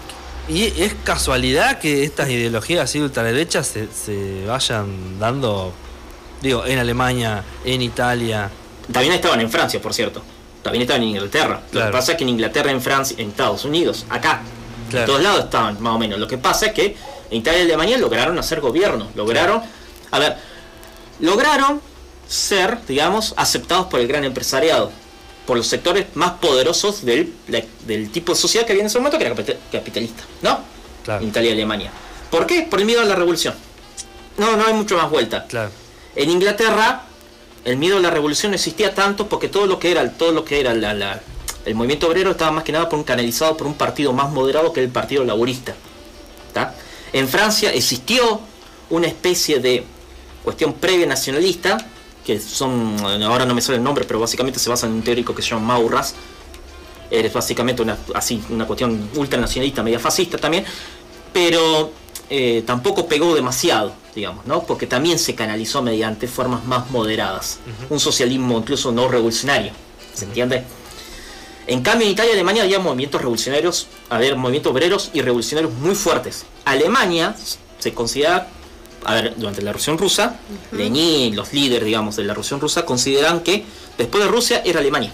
y- 0.49 0.55
y 0.55 0.83
es 0.83 0.95
casualidad 1.03 1.81
que 1.81 2.05
estas 2.05 2.29
ideologías 2.29 2.85
así 2.85 3.01
ultraderechas 3.01 3.67
se, 3.67 3.89
se 3.93 4.45
vayan 4.47 5.19
dando, 5.19 5.73
digo, 6.41 6.65
en 6.67 6.79
Alemania, 6.79 7.43
en 7.65 7.83
Italia. 7.83 8.49
También 8.93 9.15
estaban 9.15 9.41
en 9.41 9.51
Francia, 9.51 9.81
por 9.81 9.93
cierto. 9.95 10.23
También 10.63 10.83
estaban 10.83 11.03
en 11.03 11.09
Inglaterra. 11.11 11.61
Lo 11.73 11.85
que 11.87 11.91
pasa 11.93 12.13
es 12.13 12.19
que 12.19 12.25
en 12.25 12.31
Inglaterra, 12.31 12.71
en 12.71 12.81
Francia, 12.83 13.17
en 13.19 13.31
Estados 13.31 13.65
Unidos, 13.65 14.05
acá, 14.09 14.43
Claro. 14.91 15.05
en 15.05 15.07
todos 15.07 15.23
lados 15.23 15.45
estaban, 15.45 15.81
más 15.83 15.95
o 15.95 15.99
menos. 15.99 16.19
Lo 16.19 16.27
que 16.27 16.39
pasa 16.39 16.67
es 16.67 16.73
que 16.73 16.97
en 17.31 17.39
Italia 17.39 17.61
y 17.61 17.63
Alemania 17.65 17.99
lograron 17.99 18.39
hacer 18.39 18.61
gobierno. 18.61 19.09
Lograron, 19.15 19.63
a 20.11 20.19
ver, 20.19 20.37
lograron 21.21 21.81
ser, 22.27 22.79
digamos, 22.87 23.35
aceptados 23.37 23.87
por 23.87 24.01
el 24.01 24.09
gran 24.09 24.25
empresariado. 24.25 24.91
Por 25.47 25.57
los 25.57 25.67
sectores 25.67 26.07
más 26.15 26.33
poderosos 26.33 27.05
del, 27.05 27.33
tipo 28.13 28.33
de 28.33 28.39
sociedad 28.39 28.67
que 28.67 28.73
había 28.73 28.83
en 28.83 28.87
ese 28.89 28.99
momento, 28.99 29.19
que 29.19 29.25
era 29.25 29.35
capita- 29.35 29.57
capitalista. 29.73 30.23
¿No? 30.43 30.61
Claro. 31.05 31.23
En 31.23 31.29
Italia 31.29 31.51
y 31.51 31.53
Alemania. 31.55 31.91
¿Por 32.31 32.47
qué? 32.47 32.63
Por 32.69 32.81
el 32.81 32.85
miedo 32.87 33.01
a 33.01 33.05
la 33.05 33.15
revolución. 33.15 33.55
No, 34.37 34.57
no 34.57 34.67
hay 34.67 34.75
mucho 34.75 34.97
más 34.99 35.09
vuelta. 35.11 35.47
Claro. 35.47 35.71
En 36.15 36.29
Inglaterra, 36.31 37.03
el 37.65 37.77
miedo 37.77 37.97
a 37.97 38.01
la 38.01 38.11
revolución 38.11 38.55
existía 38.55 38.95
tanto 38.95 39.29
porque 39.29 39.49
todo 39.49 39.67
lo 39.67 39.79
que 39.79 39.91
era, 39.91 40.11
todo 40.13 40.33
lo 40.33 40.45
que 40.45 40.61
era 40.61 40.75
la- 40.75 40.95
la- 40.95 41.21
el 41.65 41.75
movimiento 41.75 42.09
obrero 42.09 42.31
estaba 42.31 42.51
más 42.51 42.65
que 42.65 42.73
nada 42.73 42.89
por 42.89 42.99
un 42.99 43.05
canalizado 43.05 43.57
por 43.57 43.67
un 43.67 43.75
partido 43.75 44.13
más 44.13 44.31
moderado 44.31 44.73
que 44.73 44.83
el 44.83 44.89
Partido 44.89 45.25
Laborista. 45.25 45.75
¿tá? 46.55 46.75
En 47.13 47.29
Francia 47.29 47.73
existió 47.73 48.41
una 48.91 49.07
especie 49.07 49.59
de 49.61 49.85
cuestión 50.43 50.73
previa 50.75 51.07
nacionalista, 51.07 51.77
que 52.25 52.41
son, 52.41 52.97
ahora 53.23 53.45
no 53.45 53.55
me 53.55 53.61
sale 53.61 53.77
el 53.79 53.85
nombre, 53.85 54.05
pero 54.07 54.21
básicamente 54.21 54.59
se 54.59 54.71
basa 54.71 54.87
en 54.87 54.93
un 54.93 55.03
teórico 55.03 55.35
que 55.35 55.43
se 55.43 55.51
llama 55.51 55.75
Maurras. 55.75 56.15
Es 57.11 57.33
básicamente 57.33 57.83
una, 57.83 57.97
así, 58.15 58.43
una 58.51 58.67
cuestión 58.67 59.11
ultranacionalista, 59.15 59.83
media 59.83 59.99
fascista 59.99 60.37
también, 60.39 60.65
pero 61.33 61.91
eh, 62.31 62.63
tampoco 62.67 63.07
pegó 63.09 63.35
demasiado, 63.35 63.93
digamos, 64.15 64.47
¿no? 64.47 64.63
Porque 64.65 64.87
también 64.87 65.19
se 65.19 65.35
canalizó 65.35 65.83
mediante 65.83 66.29
formas 66.29 66.65
más 66.65 66.91
moderadas. 66.91 67.59
Un 67.89 68.01
socialismo 68.01 68.59
incluso 68.59 68.93
no 68.93 69.09
revolucionario, 69.09 69.73
¿se 70.15 70.25
entiende? 70.25 70.65
En 71.67 71.83
cambio, 71.83 72.07
en 72.07 72.13
Italia 72.13 72.33
y 72.33 72.35
Alemania 72.35 72.63
había 72.63 72.79
movimientos 72.79 73.21
revolucionarios, 73.21 73.89
a 74.09 74.19
ver, 74.19 74.37
movimientos 74.37 74.73
obreros 74.73 75.11
y 75.13 75.21
revolucionarios 75.21 75.73
muy 75.75 75.95
fuertes. 75.95 76.47
Alemania 76.65 77.37
se 77.79 77.93
considera, 77.93 78.49
a 79.05 79.15
ver, 79.15 79.35
durante 79.37 79.61
la 79.61 79.73
Revolución 79.73 79.99
Rusa, 79.99 80.41
Lenin, 80.73 81.37
los 81.37 81.53
líderes, 81.53 81.85
digamos, 81.85 82.17
de 82.17 82.23
la 82.23 82.33
Revolución 82.33 82.61
Rusa, 82.61 82.87
consideran 82.87 83.41
que 83.41 83.65
después 83.99 84.25
de 84.25 84.31
Rusia 84.31 84.63
era 84.65 84.81
Alemania. 84.81 85.11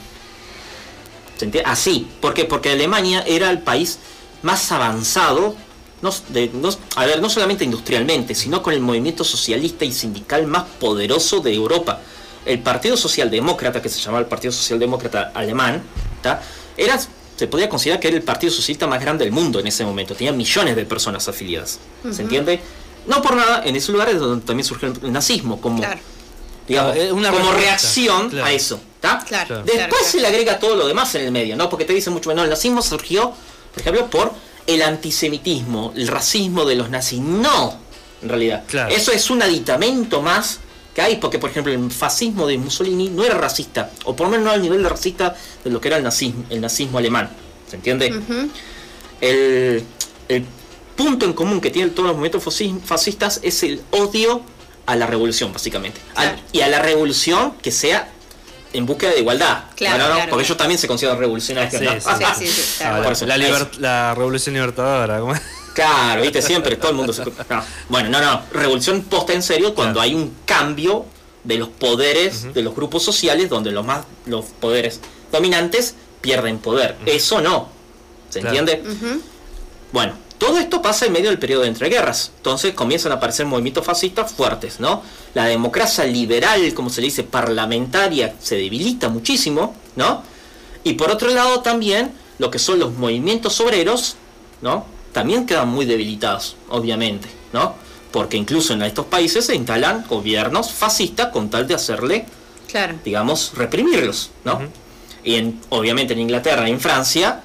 ¿Se 1.37 1.45
entiende? 1.45 1.69
Así. 1.69 2.09
¿Por 2.21 2.35
qué? 2.35 2.45
Porque 2.45 2.71
Alemania 2.71 3.25
era 3.27 3.51
el 3.51 3.59
país 3.59 3.99
más 4.43 4.71
avanzado, 4.71 5.57
no, 6.05 6.15
de- 6.29 6.51
no- 6.53 6.71
a 6.97 7.07
ver, 7.07 7.21
no 7.21 7.29
solamente 7.29 7.65
industrialmente, 7.65 8.35
sino 8.37 8.63
con 8.63 8.73
el 8.75 8.81
movimiento 8.81 9.25
socialista 9.25 9.85
y 9.85 9.91
sindical 9.93 10.47
más 10.47 10.65
poderoso 10.79 11.41
de 11.41 11.53
Europa. 11.53 12.01
El 12.47 12.61
Partido 12.61 12.97
Socialdemócrata, 12.97 13.81
que 13.83 13.89
se 13.89 13.99
llamaba 14.01 14.21
el 14.21 14.27
Partido 14.27 14.53
Socialdemócrata 14.53 15.33
Alemán, 15.35 15.83
¿tá? 16.23 16.41
era, 16.77 17.01
se 17.37 17.47
podía 17.49 17.69
considerar 17.69 17.99
que 18.01 18.09
era 18.09 18.17
el 18.19 18.23
partido 18.23 18.53
socialista 18.53 18.87
más 18.87 19.01
grande 19.01 19.25
del 19.25 19.33
mundo 19.33 19.59
en 19.59 19.67
ese 19.67 19.85
momento. 19.85 20.15
Tenía 20.15 20.33
millones 20.33 20.77
de 20.77 20.85
personas 20.85 21.27
afiliadas. 21.27 21.79
¿Se 22.13 22.23
entiende? 22.23 22.61
No 23.07 23.21
por 23.23 23.35
nada, 23.35 23.63
en 23.65 23.75
ese 23.77 23.91
lugar 23.93 24.09
es 24.11 24.19
donde 24.21 24.45
también 24.47 24.65
surgió 24.65 24.89
el 25.03 25.13
nazismo, 25.13 25.61
como, 25.61 25.79
Claro. 25.79 26.01
digamos, 26.69 26.93
Claro, 26.95 27.15
una 27.15 27.31
como 27.33 27.53
reacción 27.53 28.31
claro. 28.31 28.47
a 28.47 28.53
eso. 28.53 28.79
Después 29.03 29.25
claro, 29.27 29.65
se 30.05 30.21
le 30.21 30.27
agrega 30.29 30.59
todo 30.59 30.77
lo 30.77 30.87
demás 30.87 31.15
en 31.15 31.23
el 31.27 31.33
medio, 31.33 31.57
¿no? 31.57 31.69
Porque 31.69 31.85
te 31.85 31.93
dicen 31.93 32.13
mucho 32.13 32.29
menos, 32.31 32.45
el 32.45 32.51
nazismo 32.51 32.81
surgió, 32.83 33.33
por 33.73 33.81
ejemplo, 33.81 34.07
por 34.11 34.33
el 34.67 34.83
antisemitismo, 34.83 35.93
el 35.97 36.09
racismo 36.09 36.65
de 36.65 36.75
los 36.75 36.91
nazis. 36.91 37.21
No, 37.21 37.77
en 38.23 38.29
realidad. 38.29 38.65
Claro. 38.67 38.95
Eso 38.95 39.13
es 39.13 39.31
un 39.31 39.43
aditamento 39.43 40.23
más 40.23 40.61
que 40.95 41.03
hay, 41.03 41.17
porque 41.17 41.39
por 41.39 41.51
ejemplo 41.51 41.73
el 41.73 41.91
fascismo 41.91 42.47
de 42.47 42.57
Mussolini 42.57 43.09
no 43.11 43.25
era 43.25 43.35
racista, 43.37 43.91
o 44.05 44.15
por 44.15 44.27
lo 44.27 44.31
menos 44.31 44.47
no 44.47 44.53
al 44.53 44.63
nivel 44.63 44.83
de 44.83 44.89
racista 44.89 45.37
de 45.65 45.71
lo 45.71 45.81
que 45.81 45.89
era 45.89 45.97
el 45.97 46.05
nazismo, 46.05 46.45
el 46.51 46.61
nazismo 46.61 46.99
alemán. 46.99 47.31
¿Se 47.69 47.77
entiende? 47.77 48.15
El, 49.21 49.83
el 50.29 50.45
punto 50.97 51.27
en 51.27 51.33
común 51.33 51.61
que 51.61 51.71
tienen 51.71 51.95
todos 51.95 52.09
los 52.09 52.17
movimientos 52.17 52.43
fascistas 52.85 53.41
es 53.43 53.63
el 53.65 53.83
odio 53.91 54.43
a 54.87 54.97
la 54.97 55.07
revolución, 55.07 55.53
básicamente. 55.53 56.01
Al- 56.15 56.41
y 56.53 56.61
a 56.61 56.69
la 56.69 56.79
revolución 56.81 57.55
que 57.61 57.73
sea 57.73 58.13
en 58.75 58.85
búsqueda 58.87 59.11
de 59.13 59.21
igualdad. 59.21 59.65
Claro, 59.77 59.97
No, 59.99 60.03
no, 60.05 60.09
no, 60.09 60.15
claro, 60.15 60.19
porque 60.19 60.29
claro. 60.31 60.41
ellos 60.45 60.57
también 60.59 60.79
se 60.79 60.87
consideran 60.89 61.19
revolucionarios. 61.19 61.73
Sí, 61.81 61.85
¿no? 61.85 61.93
sí, 61.93 62.25
Sí, 62.39 62.47
sí, 62.47 62.63
sí, 62.63 62.79
tal 62.81 63.05
Ah, 63.05 63.13
la, 63.27 63.37
la 63.37 63.49
liber- 63.49 63.77
la 63.79 64.15
revolución 64.15 64.55
libertadora. 64.55 65.21
¿cómo 65.21 65.35
es? 65.35 65.41
Claro, 65.75 66.23
viste, 66.23 66.41
siempre 66.43 66.77
todo 66.77 66.91
el 66.91 66.97
mundo 66.97 67.13
se... 67.13 67.25
no. 67.25 67.33
Bueno, 67.89 68.09
no, 68.11 68.21
no, 68.21 68.43
revolución 68.53 69.03
posta 69.03 69.33
en 69.33 69.43
serio 69.43 69.75
cuando 69.75 69.95
Claro. 69.95 70.03
hay 70.03 70.15
un 70.15 70.35
cambio 70.45 71.07
de 71.43 71.59
los 71.59 71.69
poderes 71.69 72.55
de 72.55 72.63
los 72.63 72.75
grupos 72.77 73.03
sociales 73.03 73.49
donde 73.51 73.71
los 73.73 73.85
más 73.85 74.05
los 74.27 74.45
poderes 74.61 75.01
dominantes 75.33 75.95
pierden 76.21 76.59
poder. 76.59 76.97
Eso 77.07 77.41
no. 77.41 77.69
¿Se 78.31 78.41
Claro. 78.41 78.57
entiende? 78.59 78.83
Bueno, 79.93 80.15
todo 80.45 80.59
esto 80.59 80.83
pasa 80.83 81.07
en 81.07 81.13
medio 81.13 81.31
del 81.31 81.39
periodo 81.39 81.63
de 81.63 81.69
entreguerras. 81.69 82.31
Entonces 82.37 82.75
comienzan 82.75 83.13
a 83.13 83.15
aparecer 83.15 83.47
movimientos 83.47 83.85
fascistas 83.85 84.31
fuertes, 84.31 84.79
¿no? 84.79 85.03
La 85.33 85.47
democracia 85.47 86.05
liberal, 86.05 86.75
como 86.75 86.91
se 86.91 87.01
le 87.01 87.07
dice, 87.07 87.23
parlamentaria, 87.25 88.35
se 88.41 88.57
debilita 88.57 89.09
muchísimo, 89.09 89.75
¿no? 89.97 90.23
Y 90.83 90.93
por 90.95 91.11
otro 91.11 91.31
lado 91.31 91.61
también 91.61 92.13
lo 92.39 92.51
que 92.51 92.59
son 92.59 92.79
los 92.79 92.93
movimientos 92.93 93.59
obreros, 93.61 94.17
¿no? 94.61 94.85
También 95.13 95.47
quedan 95.47 95.69
muy 95.69 95.87
debilitados, 95.87 96.57
obviamente, 96.69 97.29
¿no? 97.55 97.75
Porque 98.13 98.37
incluso 98.37 98.75
en 98.75 98.83
estos 98.83 99.07
países 99.07 99.47
se 99.47 99.55
instalan 99.55 100.05
gobiernos 100.07 100.73
fascistas 100.73 101.29
con 101.29 101.49
tal 101.49 101.67
de 101.67 101.75
hacerle 101.75 102.27
Claro. 102.71 102.99
digamos, 103.03 103.53
reprimirlos, 103.55 104.31
¿no? 104.45 104.61
Y 105.25 105.37
en, 105.37 105.59
obviamente 105.71 106.13
en 106.13 106.21
Inglaterra 106.21 106.69
y 106.69 106.73
en 106.73 106.81
Francia 106.81 107.41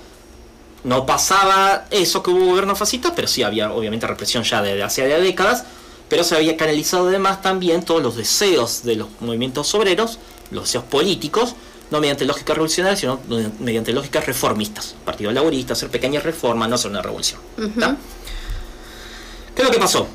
no 0.83 1.05
pasaba 1.05 1.85
eso 1.91 2.23
que 2.23 2.31
hubo 2.31 2.47
gobierno 2.47 2.75
fascista, 2.75 3.13
pero 3.15 3.27
sí 3.27 3.43
había 3.43 3.71
obviamente 3.71 4.07
represión 4.07 4.43
ya 4.43 4.61
desde 4.61 4.83
hace 4.83 5.09
ya 5.09 5.19
décadas, 5.19 5.65
pero 6.07 6.23
se 6.23 6.35
había 6.35 6.57
canalizado 6.57 7.09
además 7.09 7.41
también 7.41 7.83
todos 7.83 8.01
los 8.01 8.15
deseos 8.15 8.83
de 8.83 8.95
los 8.95 9.07
movimientos 9.19 9.73
obreros, 9.75 10.19
los 10.51 10.65
deseos 10.65 10.85
políticos, 10.85 11.55
no 11.91 11.99
mediante 11.99 12.25
lógicas 12.25 12.55
revolucionarias, 12.55 12.99
sino 12.99 13.19
mediante 13.59 13.93
lógicas 13.93 14.25
reformistas. 14.25 14.95
Partido 15.05 15.31
laborista, 15.31 15.73
hacer 15.73 15.89
pequeñas 15.89 16.23
reformas, 16.23 16.69
no 16.69 16.75
hacer 16.75 16.91
una 16.91 17.01
revolución. 17.01 17.39
¿Qué 17.55 19.61
es 19.61 19.63
lo 19.63 19.71
que 19.71 19.79
pasó? 19.79 20.07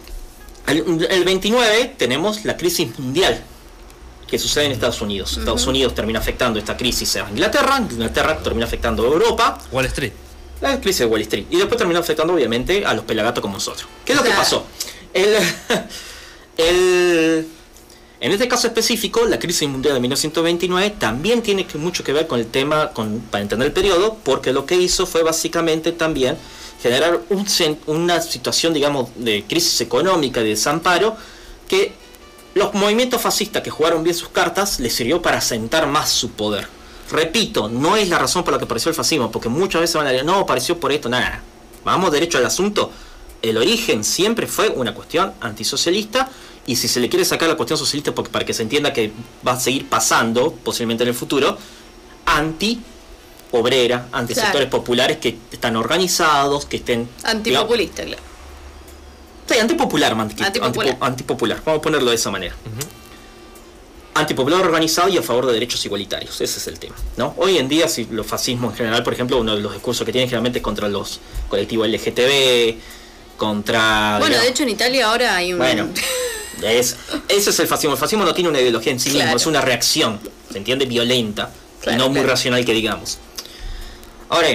El, 0.67 1.07
el 1.11 1.25
29 1.25 1.95
tenemos 1.99 2.45
la 2.45 2.57
crisis 2.57 2.99
mundial 2.99 3.43
que 4.27 4.39
sucede 4.39 4.67
en 4.67 4.73
Estados 4.73 5.01
Unidos. 5.03 5.37
Estados 5.37 5.67
Unidos 5.67 5.95
termina 5.95 6.19
afectando 6.19 6.59
esta 6.59 6.77
crisis 6.77 7.17
a 7.17 7.29
Inglaterra, 7.29 7.79
Inglaterra 7.79 8.39
termina 8.39 8.67
afectando 8.67 9.05
a 9.05 9.07
Europa, 9.07 9.59
Wall 9.71 9.87
Street. 9.87 10.13
La 10.61 10.81
crisis 10.81 11.01
de 11.01 11.07
Wall 11.07 11.21
Street, 11.23 11.47
y 11.51 11.57
después 11.57 11.77
termina 11.79 12.01
afectando 12.01 12.33
obviamente 12.35 12.85
a 12.87 12.95
los 12.95 13.05
pelagatos 13.05 13.43
como 13.43 13.55
nosotros. 13.55 13.87
¿Qué 14.05 14.13
es 14.13 14.19
lo 14.19 14.25
que 14.25 14.31
pasó? 14.31 14.65
El, 15.13 15.35
el- 16.57 17.47
en 18.21 18.33
este 18.33 18.49
caso 18.49 18.67
específico, 18.69 19.27
la 19.27 19.39
crisis 19.39 19.69
mundial 19.69 19.95
de 19.95 20.01
1929 20.01 20.91
también 20.99 21.43
tiene 21.43 21.67
que- 21.67 21.77
mucho 21.79 22.03
que 22.05 22.13
ver 22.13 22.27
con 22.27 22.39
el 22.41 22.47
tema, 22.47 22.91
con, 22.93 23.21
para 23.21 23.43
entender 23.43 23.67
el 23.67 23.73
periodo, 23.73 24.17
porque 24.25 24.53
lo 24.53 24.65
que 24.65 24.77
hizo 24.77 25.07
fue 25.07 25.23
básicamente 25.23 25.93
también 25.93 26.37
generar 26.83 27.21
un 27.31 27.47
una 27.87 28.21
situación, 28.23 28.73
digamos, 28.73 29.11
de 29.17 29.45
crisis 29.47 29.81
económica, 29.81 30.41
de 30.41 30.51
desamparo, 30.51 31.17
que 31.69 31.93
los 32.55 32.73
movimientos 32.75 33.21
fascistas 33.21 33.63
que 33.63 33.71
jugaron 33.71 34.03
bien 34.05 34.15
sus 34.15 34.29
cartas 34.29 34.79
les 34.81 34.95
sirvió 34.95 35.21
para 35.21 35.39
asentar 35.39 35.87
más 35.87 36.11
su 36.11 36.31
poder. 36.31 36.69
Repito, 37.11 37.69
no 37.69 37.97
es 37.97 38.09
la 38.09 38.19
razón 38.19 38.45
por 38.45 38.53
la 38.53 38.59
que 38.59 38.65
apareció 38.65 38.89
el 38.89 38.95
fascismo, 38.95 39.31
porque 39.31 39.49
muchas 39.49 39.81
veces 39.83 39.97
van 39.97 40.07
a 40.07 40.11
decir, 40.11 40.25
no, 40.25 40.37
apareció 40.41 40.79
por 40.81 40.91
esto, 40.93 41.09
nada, 41.09 41.25
nada. 41.25 41.43
Vamos 41.85 42.11
derecho 42.13 42.39
al 42.39 42.47
asunto. 42.47 42.91
El 43.43 43.59
origen 43.59 44.05
siempre 44.05 44.47
fue 44.47 44.71
una 44.71 44.95
cuestión 44.95 45.33
antisocialista 45.41 46.31
y 46.67 46.77
si 46.77 46.89
se 46.89 46.99
le 46.99 47.11
quiere 47.11 47.27
sacar 47.27 47.47
la 47.49 47.57
cuestión 47.57 47.79
socialista 47.79 48.15
porque, 48.15 48.31
para 48.31 48.47
que 48.47 48.55
se 48.55 48.63
entienda 48.63 48.93
que 48.93 49.13
va 49.47 49.53
a 49.53 49.61
seguir 49.61 49.87
pasando, 49.89 50.51
posiblemente 50.53 51.03
en 51.05 51.09
el 51.11 51.15
futuro, 51.15 51.59
anti 52.25 52.81
obrera, 53.53 54.09
anti 54.13 54.33
Claro. 54.33 54.47
sectores 54.49 54.69
populares 54.71 55.19
que 55.19 55.37
están 55.53 55.77
organizados, 55.77 56.65
que 56.65 56.79
estén... 56.79 57.07
digamos, 57.07 57.35
Antipopulista, 57.35 58.03
claro. 58.05 58.23
Sí, 59.47 59.59
antipopular, 59.59 60.13
Antipopular. 60.13 60.63
antipo- 60.73 60.97
antipopular, 61.07 61.63
vamos 61.67 61.79
a 61.81 61.83
ponerlo 61.83 62.09
de 62.11 62.17
esa 62.17 62.31
manera. 62.31 62.55
Antipopular 64.15 64.65
organizado 64.65 65.09
y 65.09 65.19
a 65.19 65.23
favor 65.23 65.47
de 65.47 65.55
derechos 65.55 65.85
igualitarios, 65.85 66.41
ese 66.41 66.59
es 66.59 66.67
el 66.69 66.79
tema. 66.79 66.95
¿no? 67.17 67.35
Hoy 67.37 67.59
en 67.59 67.69
día, 67.69 67.89
si 67.89 68.05
los 68.07 68.27
fascismos 68.27 68.73
en 68.73 68.77
general, 68.79 69.03
por 69.03 69.13
ejemplo, 69.13 69.39
uno 69.39 69.57
de 69.57 69.63
los 69.63 69.73
discursos 69.73 70.07
que 70.07 70.13
tienen 70.13 70.29
generalmente 70.29 70.61
es 70.61 70.63
contra 70.63 70.89
los 70.89 71.21
colectivos 71.49 71.89
LGTB, 71.89 72.77
contra... 73.37 74.19
Bueno, 74.21 74.39
de 74.39 74.49
hecho 74.49 74.63
en 74.63 74.69
Italia 74.69 75.09
ahora 75.09 75.37
hay 75.37 75.53
un... 75.53 75.59
bueno, 75.59 75.89
es, 76.63 76.97
ese 77.29 77.51
es 77.51 77.59
el 77.59 77.67
fascismo. 77.67 77.95
El 77.95 77.99
fascismo 77.99 78.25
no 78.25 78.33
tiene 78.33 78.51
una 78.51 78.61
ideología 78.61 78.93
en 78.93 79.01
sí 79.01 79.11
mismo, 79.11 79.35
es 79.35 79.47
una 79.47 79.61
reacción, 79.61 80.21
¿se 80.51 80.59
entiende? 80.59 80.87
Violenta 80.87 81.51
Claro, 81.81 81.97
y 81.97 81.99
no 81.99 82.09
muy 82.09 82.23
racional 82.23 82.65
que 82.65 82.73
digamos. 82.73 83.19
Ahora, 84.31 84.49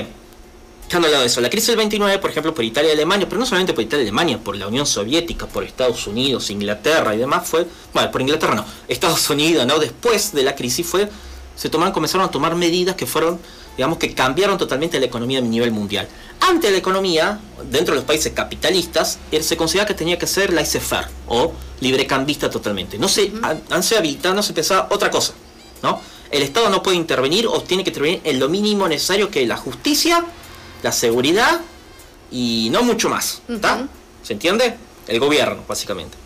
dejando 0.90 1.06
al 1.06 1.12
lado 1.12 1.22
de 1.22 1.28
eso, 1.28 1.40
la 1.40 1.50
crisis 1.52 1.68
del 1.68 1.78
29, 1.78 2.18
por 2.20 2.32
ejemplo, 2.32 2.54
por 2.54 2.66
Italia 2.66 2.90
y 2.90 2.94
Alemania, 2.94 3.28
pero 3.30 3.40
no 3.40 3.46
solamente 3.46 3.74
por 3.74 3.84
Italia 3.84 4.04
y 4.04 4.08
Alemania, 4.08 4.40
por 4.44 4.56
la 4.58 4.68
Unión 4.68 4.86
Soviética, 4.88 5.46
por 5.46 5.64
Estados 5.64 6.08
Unidos, 6.08 6.50
Inglaterra 6.50 7.14
y 7.14 7.20
demás, 7.20 7.48
fue, 7.48 7.68
bueno, 7.94 8.10
por 8.12 8.22
Inglaterra 8.22 8.56
no, 8.56 8.66
Estados 8.88 9.30
Unidos, 9.30 9.66
¿no? 9.68 9.78
Después 9.80 10.34
de 10.34 10.42
la 10.44 10.56
crisis 10.56 10.86
fue, 10.86 11.08
se 11.56 11.70
tomaron, 11.70 11.94
comenzaron 11.94 12.28
a 12.28 12.32
tomar 12.32 12.56
medidas 12.56 12.96
que 12.96 13.06
fueron, 13.06 13.40
digamos, 13.78 14.00
que 14.00 14.14
cambiaron 14.16 14.58
totalmente 14.58 15.00
la 15.00 15.06
economía 15.06 15.38
a 15.40 15.42
nivel 15.42 15.72
mundial. 15.72 16.08
Antes 16.40 16.72
la 16.72 16.78
economía, 16.80 17.40
dentro 17.70 17.94
de 17.94 18.00
los 18.00 18.06
países 18.06 18.34
capitalistas, 18.34 19.20
eh, 19.32 19.44
se 19.44 19.56
consideraba 19.58 19.88
que 19.88 19.94
tenía 19.94 20.18
que 20.18 20.26
ser 20.26 20.52
laissez-faire 20.52 21.08
o 21.28 21.54
librecambista 21.82 22.50
totalmente. 22.50 22.98
No 22.98 23.08
se, 23.10 23.32
an- 23.44 23.62
antes 23.70 23.86
se 23.86 23.96
habilitaba, 23.98 24.34
no 24.34 24.42
se 24.42 24.54
pensaba 24.54 24.88
otra 24.90 25.12
cosa, 25.12 25.34
¿no? 25.84 26.02
El 26.32 26.42
Estado 26.44 26.70
no 26.70 26.82
puede 26.82 26.98
intervenir 26.98 27.46
o 27.48 27.62
tiene 27.62 27.84
que 27.84 27.92
intervenir 27.92 28.22
en 28.24 28.40
lo 28.40 28.50
mínimo 28.50 28.88
necesario 28.88 29.30
que 29.30 29.46
la 29.46 29.58
justicia, 29.58 30.26
la 30.82 30.92
seguridad 30.92 31.62
y 32.32 32.70
no 32.72 32.84
mucho 32.84 33.10
más. 33.10 33.42
¿está? 33.48 33.88
¿Se 34.24 34.34
entiende? 34.34 34.76
El 35.08 35.20
gobierno, 35.20 35.64
básicamente. 35.68 36.18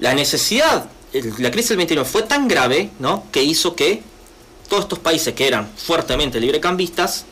La 0.00 0.14
necesidad, 0.14 0.88
la 1.38 1.50
crisis 1.50 1.70
del 1.70 1.78
29 1.78 2.08
fue 2.08 2.22
tan 2.22 2.48
grave, 2.48 2.90
¿no? 2.98 3.24
Que 3.32 3.42
hizo 3.42 3.74
que 3.74 4.02
todos 4.68 4.84
estos 4.84 4.98
países 4.98 5.34
que 5.34 5.46
eran 5.46 5.70
fuertemente 5.76 6.40
librecambistas 6.40 7.24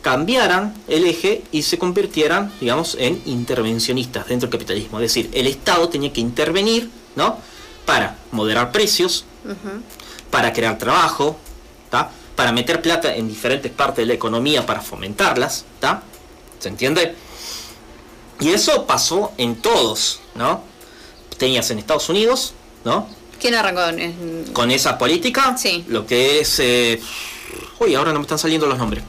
cambiaran 0.00 0.74
el 0.88 1.04
eje 1.04 1.44
y 1.52 1.62
se 1.62 1.78
convirtieran, 1.78 2.52
digamos, 2.60 2.96
en 2.98 3.22
intervencionistas 3.24 4.26
dentro 4.26 4.48
del 4.48 4.58
capitalismo. 4.58 4.98
Es 4.98 5.14
decir, 5.14 5.30
el 5.32 5.46
Estado 5.46 5.88
tenía 5.88 6.12
que 6.12 6.20
intervenir, 6.20 6.90
¿no? 7.14 7.38
Para 7.86 8.18
moderar 8.32 8.72
precios, 8.72 9.24
para 10.30 10.52
crear 10.52 10.76
trabajo, 10.78 11.36
¿tá? 11.88 12.10
Para 12.42 12.50
meter 12.50 12.82
plata 12.82 13.14
en 13.14 13.28
diferentes 13.28 13.70
partes 13.70 13.98
de 13.98 14.06
la 14.06 14.14
economía 14.14 14.66
para 14.66 14.80
fomentarlas, 14.80 15.64
¿tá? 15.78 16.02
¿se 16.58 16.68
entiende? 16.70 17.14
Y 18.40 18.48
eso 18.48 18.84
pasó 18.84 19.30
en 19.38 19.54
todos, 19.62 20.18
¿no? 20.34 20.64
Tenías 21.38 21.70
en 21.70 21.78
Estados 21.78 22.08
Unidos, 22.08 22.52
¿no? 22.84 23.06
¿Quién 23.40 23.54
arrancó? 23.54 23.84
En- 23.96 24.46
Con 24.52 24.72
esa 24.72 24.98
política, 24.98 25.56
Sí. 25.56 25.84
lo 25.86 26.04
que 26.04 26.40
es... 26.40 26.58
eh, 26.58 27.00
uy, 27.78 27.94
ahora 27.94 28.12
no 28.12 28.18
me 28.18 28.22
están 28.24 28.40
saliendo 28.40 28.66
los 28.66 28.76
nombres. 28.76 29.04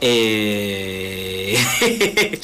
Eh, 0.00 1.58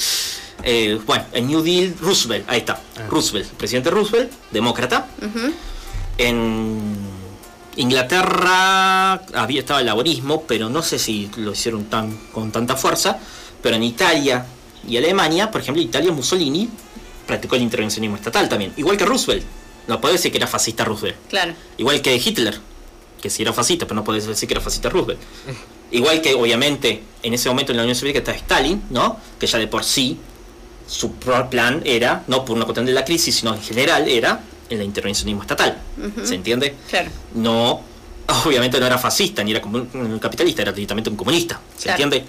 eh, 0.64 0.98
bueno, 1.06 1.26
el 1.32 1.46
New 1.46 1.62
Deal, 1.62 1.94
Roosevelt, 2.00 2.44
ahí 2.50 2.58
está. 2.58 2.80
Ah. 2.96 3.06
Roosevelt, 3.08 3.50
presidente 3.52 3.90
Roosevelt, 3.92 4.32
demócrata, 4.50 5.06
Ujú. 5.22 5.52
en 6.18 7.13
Inglaterra 7.76 9.14
había 9.34 9.60
estaba 9.60 9.80
el 9.80 9.86
laborismo, 9.86 10.42
pero 10.42 10.68
no 10.68 10.82
sé 10.82 10.98
si 10.98 11.30
lo 11.36 11.52
hicieron 11.52 11.84
tan 11.86 12.16
con 12.32 12.52
tanta 12.52 12.76
fuerza. 12.76 13.18
Pero 13.62 13.76
en 13.76 13.82
Italia 13.82 14.46
y 14.86 14.96
Alemania, 14.96 15.50
por 15.50 15.60
ejemplo, 15.60 15.82
Italia 15.82 16.12
Mussolini 16.12 16.68
practicó 17.26 17.56
el 17.56 17.62
intervencionismo 17.62 18.16
estatal 18.16 18.48
también, 18.48 18.72
igual 18.76 18.96
que 18.96 19.04
Roosevelt. 19.04 19.44
No 19.88 20.00
puede 20.00 20.14
decir 20.14 20.30
que 20.30 20.38
era 20.38 20.46
fascista 20.46 20.84
Roosevelt. 20.84 21.16
Claro. 21.28 21.54
Igual 21.76 22.00
que 22.00 22.14
Hitler, 22.16 22.58
que 23.20 23.30
sí 23.30 23.42
era 23.42 23.52
fascista, 23.52 23.86
pero 23.86 23.96
no 23.96 24.04
puede 24.04 24.20
decir 24.20 24.48
que 24.48 24.54
era 24.54 24.60
fascista 24.60 24.88
Roosevelt. 24.88 25.20
Igual 25.90 26.20
que 26.20 26.34
obviamente 26.34 27.02
en 27.22 27.34
ese 27.34 27.48
momento 27.48 27.72
en 27.72 27.76
la 27.78 27.82
Unión 27.84 27.96
Soviética 27.96 28.18
está 28.18 28.32
Stalin, 28.32 28.82
¿no? 28.90 29.18
Que 29.38 29.46
ya 29.46 29.58
de 29.58 29.66
por 29.66 29.84
sí 29.84 30.18
su 30.86 31.12
plan 31.14 31.82
era, 31.84 32.24
no 32.26 32.44
por 32.44 32.56
una 32.56 32.64
cuestión 32.64 32.86
de 32.86 32.92
la 32.92 33.04
crisis, 33.04 33.36
sino 33.36 33.54
en 33.54 33.62
general, 33.62 34.08
era 34.08 34.40
el 34.74 34.82
intervencionismo 34.82 35.42
estatal. 35.42 35.80
Ujú. 35.98 36.26
¿Se 36.26 36.34
entiende? 36.34 36.74
Claro. 36.90 37.10
no, 37.34 37.80
obviamente 38.46 38.78
no 38.80 38.86
era 38.86 38.98
fascista 38.98 39.42
ni 39.44 39.50
era 39.52 39.64
un 39.64 40.18
capitalista, 40.20 40.62
era 40.62 40.72
directamente 40.72 41.10
un 41.10 41.16
comunista. 41.16 41.60
¿Se 41.76 41.84
Claro. 41.84 42.02
entiende? 42.04 42.28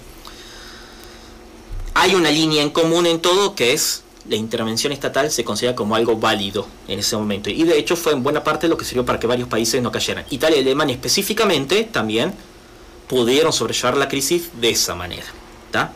Hay 1.94 2.14
una 2.14 2.30
línea 2.30 2.62
en 2.62 2.70
común 2.70 3.06
en 3.06 3.20
todo 3.20 3.54
que 3.54 3.72
es 3.72 4.02
la 4.28 4.34
intervención 4.36 4.92
estatal 4.92 5.30
se 5.30 5.44
considera 5.44 5.76
como 5.76 5.94
algo 5.94 6.16
válido 6.16 6.66
en 6.88 6.98
ese 6.98 7.16
momento. 7.16 7.48
Y 7.48 7.62
de 7.62 7.78
hecho 7.78 7.94
fue 7.96 8.12
en 8.12 8.22
buena 8.24 8.42
parte 8.42 8.66
lo 8.68 8.76
que 8.76 8.84
sirvió 8.84 9.04
para 9.06 9.20
que 9.20 9.26
varios 9.28 9.48
países 9.48 9.80
no 9.80 9.92
cayeran. 9.92 10.24
Italia 10.30 10.58
y 10.58 10.62
Alemania 10.62 10.94
específicamente 10.96 11.84
también 11.84 12.34
pudieron 13.08 13.52
sobrellevar 13.52 13.96
la 13.96 14.08
crisis 14.08 14.50
de 14.60 14.70
esa 14.70 14.94
manera. 14.96 15.26
¿tá? 15.70 15.92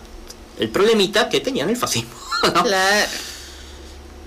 El 0.60 0.68
problemita 0.68 1.28
que 1.28 1.40
tenían 1.40 1.68
el 1.70 1.76
fascismo. 1.76 2.10
¿no? 2.54 2.62
Claro. 2.62 3.10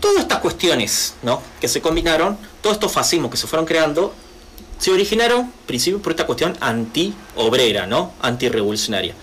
Todas 0.03 0.23
estas 0.23 0.39
cuestiones, 0.39 1.13
¿no? 1.23 1.41
Que 1.61 1.69
se 1.69 1.79
combinaron, 1.79 2.37
todos 2.61 2.75
estos 2.75 2.91
fascismos 2.91 3.31
que 3.31 3.37
se 3.37 3.47
fueron 3.47 3.65
creando, 3.65 4.13
se 4.77 4.91
originaron, 4.91 5.49
principio, 5.65 6.01
por 6.01 6.11
esta 6.11 6.25
cuestión 6.25 6.57
anti-obrera, 6.59 7.87
¿no? 7.87 8.11
Anti-revolucionaria. 8.21 9.13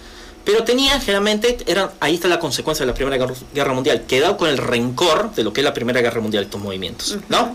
Pero 0.42 0.64
tenían, 0.64 0.98
generalmente, 1.02 1.58
eran, 1.66 1.90
ahí 2.00 2.14
está 2.14 2.28
la 2.28 2.38
consecuencia 2.38 2.86
de 2.86 2.92
la 2.92 2.94
Primera 2.94 3.18
Guerra- 3.52 3.74
Mundial, 3.74 4.06
quedado 4.08 4.38
con 4.38 4.48
el 4.48 4.56
rencor 4.56 5.34
de 5.34 5.44
lo 5.44 5.52
que 5.52 5.60
es 5.60 5.64
la 5.66 5.74
Primera 5.74 6.00
Guerra 6.00 6.22
Mundial, 6.22 6.44
estos 6.44 6.62
movimientos, 6.62 7.18
¿no? 7.28 7.54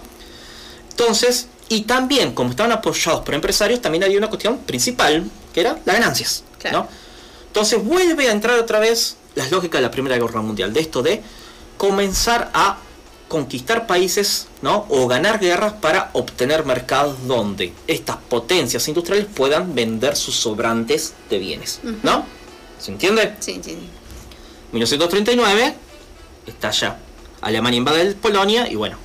Entonces, 0.91 1.47
y 1.67 1.81
también, 1.81 2.33
como 2.35 2.51
estaban 2.51 2.71
apoyados 2.73 3.21
por 3.25 3.33
empresarios, 3.33 3.81
también 3.81 4.03
había 4.03 4.19
una 4.19 4.29
cuestión 4.29 4.59
principal, 4.59 5.23
que 5.51 5.61
era 5.61 5.79
las 5.83 5.95
ganancias, 5.95 6.43
Claro. 6.59 6.77
¿no? 6.83 6.87
Entonces 7.47 7.83
vuelve 7.83 8.29
a 8.29 8.31
entrar 8.31 8.59
otra 8.59 8.77
vez 8.79 9.17
las 9.33 9.49
lógicas 9.49 9.79
de 9.79 9.87
la 9.87 9.91
Primera 9.91 10.15
Guerra 10.17 10.41
Mundial, 10.41 10.71
de 10.73 10.79
esto 10.81 11.01
de 11.01 11.23
comenzar 11.77 12.51
a 12.53 12.77
conquistar 13.27 13.87
países, 13.87 14.47
¿no? 14.61 14.85
O 14.89 15.07
ganar 15.07 15.39
guerras 15.39 15.73
para 15.73 16.09
obtener 16.13 16.65
mercados 16.65 17.27
donde 17.27 17.73
estas 17.87 18.17
potencias 18.17 18.87
industriales 18.87 19.27
puedan 19.33 19.73
vender 19.73 20.15
sus 20.15 20.35
sobrantes 20.35 21.13
de 21.29 21.39
bienes, 21.39 21.79
¿no? 22.03 22.25
¿Se 22.79 22.91
entiende? 22.91 23.35
Sí, 23.39 23.59
sí. 23.63 23.77
1939 24.71 25.75
está 26.45 26.71
ya. 26.71 26.99
Alemania 27.41 27.77
invade 27.77 28.13
Polonia 28.15 28.69
y 28.69 28.75
bueno, 28.75 28.97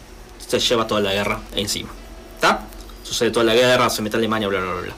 se 0.47 0.59
lleva 0.59 0.87
toda 0.87 1.01
la 1.01 1.13
guerra 1.13 1.41
encima. 1.55 1.91
¿Está? 2.35 2.67
Sucede 3.03 3.31
toda 3.31 3.45
la 3.45 3.55
guerra, 3.55 3.89
se 3.91 4.03
mete 4.03 4.17
Alemania, 4.17 4.49
bla, 4.49 4.61
bla, 4.61 4.73
bla, 4.73 4.83
bla. 4.83 4.95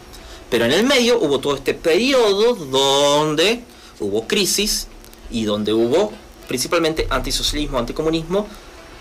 Pero 0.50 0.64
en 0.64 0.72
el 0.72 0.84
medio 0.84 1.18
hubo 1.18 1.38
todo 1.40 1.56
este 1.56 1.74
periodo 1.74 2.54
donde 2.54 3.64
hubo 4.00 4.26
crisis 4.26 4.88
y 5.30 5.44
donde 5.44 5.72
hubo 5.72 6.12
principalmente 6.46 7.06
antisocialismo, 7.08 7.78
anticomunismo, 7.78 8.46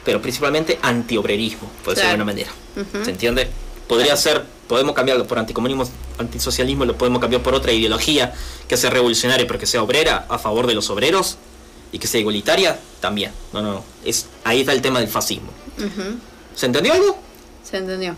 pero 0.03 0.21
principalmente 0.21 0.79
antiobrerismo, 0.81 1.69
por 1.83 1.93
decirlo 1.93 1.93
de 1.93 1.95
Claro. 1.95 2.09
alguna 2.11 2.25
manera. 2.25 2.51
Ujú. 2.77 3.05
¿Se 3.05 3.11
entiende? 3.11 3.49
Podría 3.87 4.15
ser, 4.15 4.43
podemos 4.67 4.95
cambiarlo 4.95 5.27
por 5.27 5.37
anticomunismo, 5.39 5.87
antisocialismo, 6.17 6.85
lo 6.85 6.97
podemos 6.97 7.19
cambiar 7.19 7.41
por 7.43 7.53
otra 7.53 7.71
ideología 7.73 8.33
que 8.67 8.77
sea 8.77 8.89
revolucionaria, 8.89 9.45
pero 9.47 9.59
que 9.59 9.65
sea 9.67 9.83
obrera, 9.83 10.25
a 10.29 10.37
favor 10.39 10.65
de 10.67 10.73
los 10.75 10.89
obreros, 10.89 11.37
y 11.91 11.99
que 11.99 12.07
sea 12.07 12.21
igualitaria, 12.21 12.79
también. 13.01 13.33
No, 13.51 13.61
no, 13.61 13.73
no. 13.73 13.83
Es, 14.05 14.27
ahí 14.45 14.61
está 14.61 14.71
el 14.71 14.81
tema 14.81 14.99
del 14.99 15.09
fascismo. 15.09 15.49
Ujú. 15.77 16.15
¿Se 16.55 16.65
entendió 16.67 16.93
algo? 16.93 17.19
Se 17.69 17.77
entendió. 17.77 18.15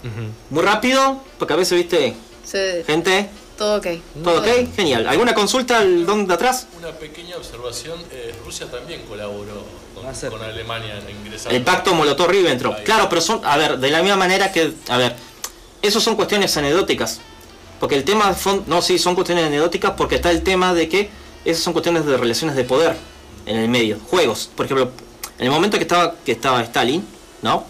Muy 0.52 0.62
rápido, 0.64 1.22
porque 1.40 1.54
a 1.54 1.58
veces, 1.58 1.78
viste, 1.80 2.14
Se- 2.46 2.84
gente, 2.86 3.30
todo 3.58 3.78
ok. 3.78 3.88
todo 4.24 4.40
ok, 4.42 4.48
genial. 4.76 5.08
¿Alguna 5.08 5.34
consulta 5.34 5.80
al 5.80 6.06
don 6.06 6.28
de 6.28 6.34
atrás? 6.36 6.68
Una 6.78 6.92
pequeña 6.92 7.36
observación, 7.38 8.00
eh, 8.12 8.34
Rusia 8.46 8.70
también 8.70 9.02
colaboró 9.08 9.66
con, 10.04 10.08
Va 10.08 10.12
a 10.12 10.16
ser. 10.16 10.32
con 10.32 10.42
Alemania 10.42 11.00
en 11.00 11.10
ingresar. 11.16 11.54
El 11.54 11.64
pacto 11.64 11.94
Molotov-Ribbentrop. 11.94 12.84
Claro, 12.84 13.08
pero 13.10 13.22
son, 13.22 13.40
a 13.44 13.58
ver, 13.58 13.80
de 13.80 13.90
la 13.90 14.02
misma 14.02 14.18
manera 14.18 14.52
que, 14.52 14.74
a 14.90 14.98
ver, 14.98 15.16
esos 15.82 16.04
son 16.04 16.16
cuestiones 16.16 16.56
anecdóticas. 16.58 17.22
Porque 17.80 17.96
el 17.96 18.04
tema, 18.04 18.36
no, 18.68 18.82
sí, 18.82 19.00
son 19.00 19.16
cuestiones 19.16 19.46
anecdóticas 19.46 19.94
porque 19.98 20.16
está 20.16 20.32
el 20.32 20.42
tema 20.42 20.74
de 20.74 20.88
que 20.88 21.10
esas 21.44 21.62
son 21.64 21.74
cuestiones 21.74 22.06
de 22.06 22.16
relaciones 22.18 22.56
de 22.56 22.64
poder 22.64 22.96
en 23.46 23.58
el 23.58 23.68
medio. 23.68 23.98
Juegos, 24.10 24.50
por 24.56 24.66
ejemplo, 24.66 24.92
en 25.38 25.46
el 25.46 25.52
momento 25.52 25.78
que 25.78 25.84
estaba, 25.84 26.16
que 26.26 26.32
estaba 26.32 26.64
Stalin, 26.64 27.06
¿no? 27.42 27.66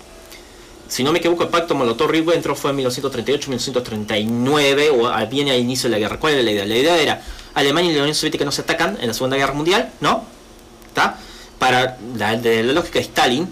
Si 0.87 1.03
no 1.03 1.11
me 1.11 1.17
equivoco, 1.19 1.43
el 1.43 1.49
pacto 1.49 1.73
Molotov-Ribbentrop 1.73 2.55
fue 2.55 2.69
en 2.69 2.77
1938-1939 2.77 4.91
o 4.91 5.11
viene 5.27 5.51
al 5.51 5.59
inicio 5.59 5.89
de 5.89 5.95
la 5.95 5.99
guerra. 5.99 6.19
¿Cuál 6.19 6.33
era 6.33 6.43
la 6.43 6.51
idea? 6.51 6.65
La 6.65 6.75
idea 6.75 6.97
era 6.97 7.23
Alemania 7.55 7.91
y 7.91 7.95
la 7.95 8.01
Unión 8.01 8.13
Soviética 8.13 8.45
no 8.45 8.51
se 8.51 8.61
atacan 8.61 8.99
en 9.01 9.07
la 9.07 9.15
Segunda 9.15 9.37
Guerra 9.37 9.53
Mundial, 9.53 9.91
¿no? 10.01 10.23
¿Está? 10.89 11.17
Para 11.63 11.97
la, 12.17 12.35
de 12.35 12.61
la 12.61 12.73
lógica 12.73 12.99
de 12.99 13.05
Stalin, 13.05 13.47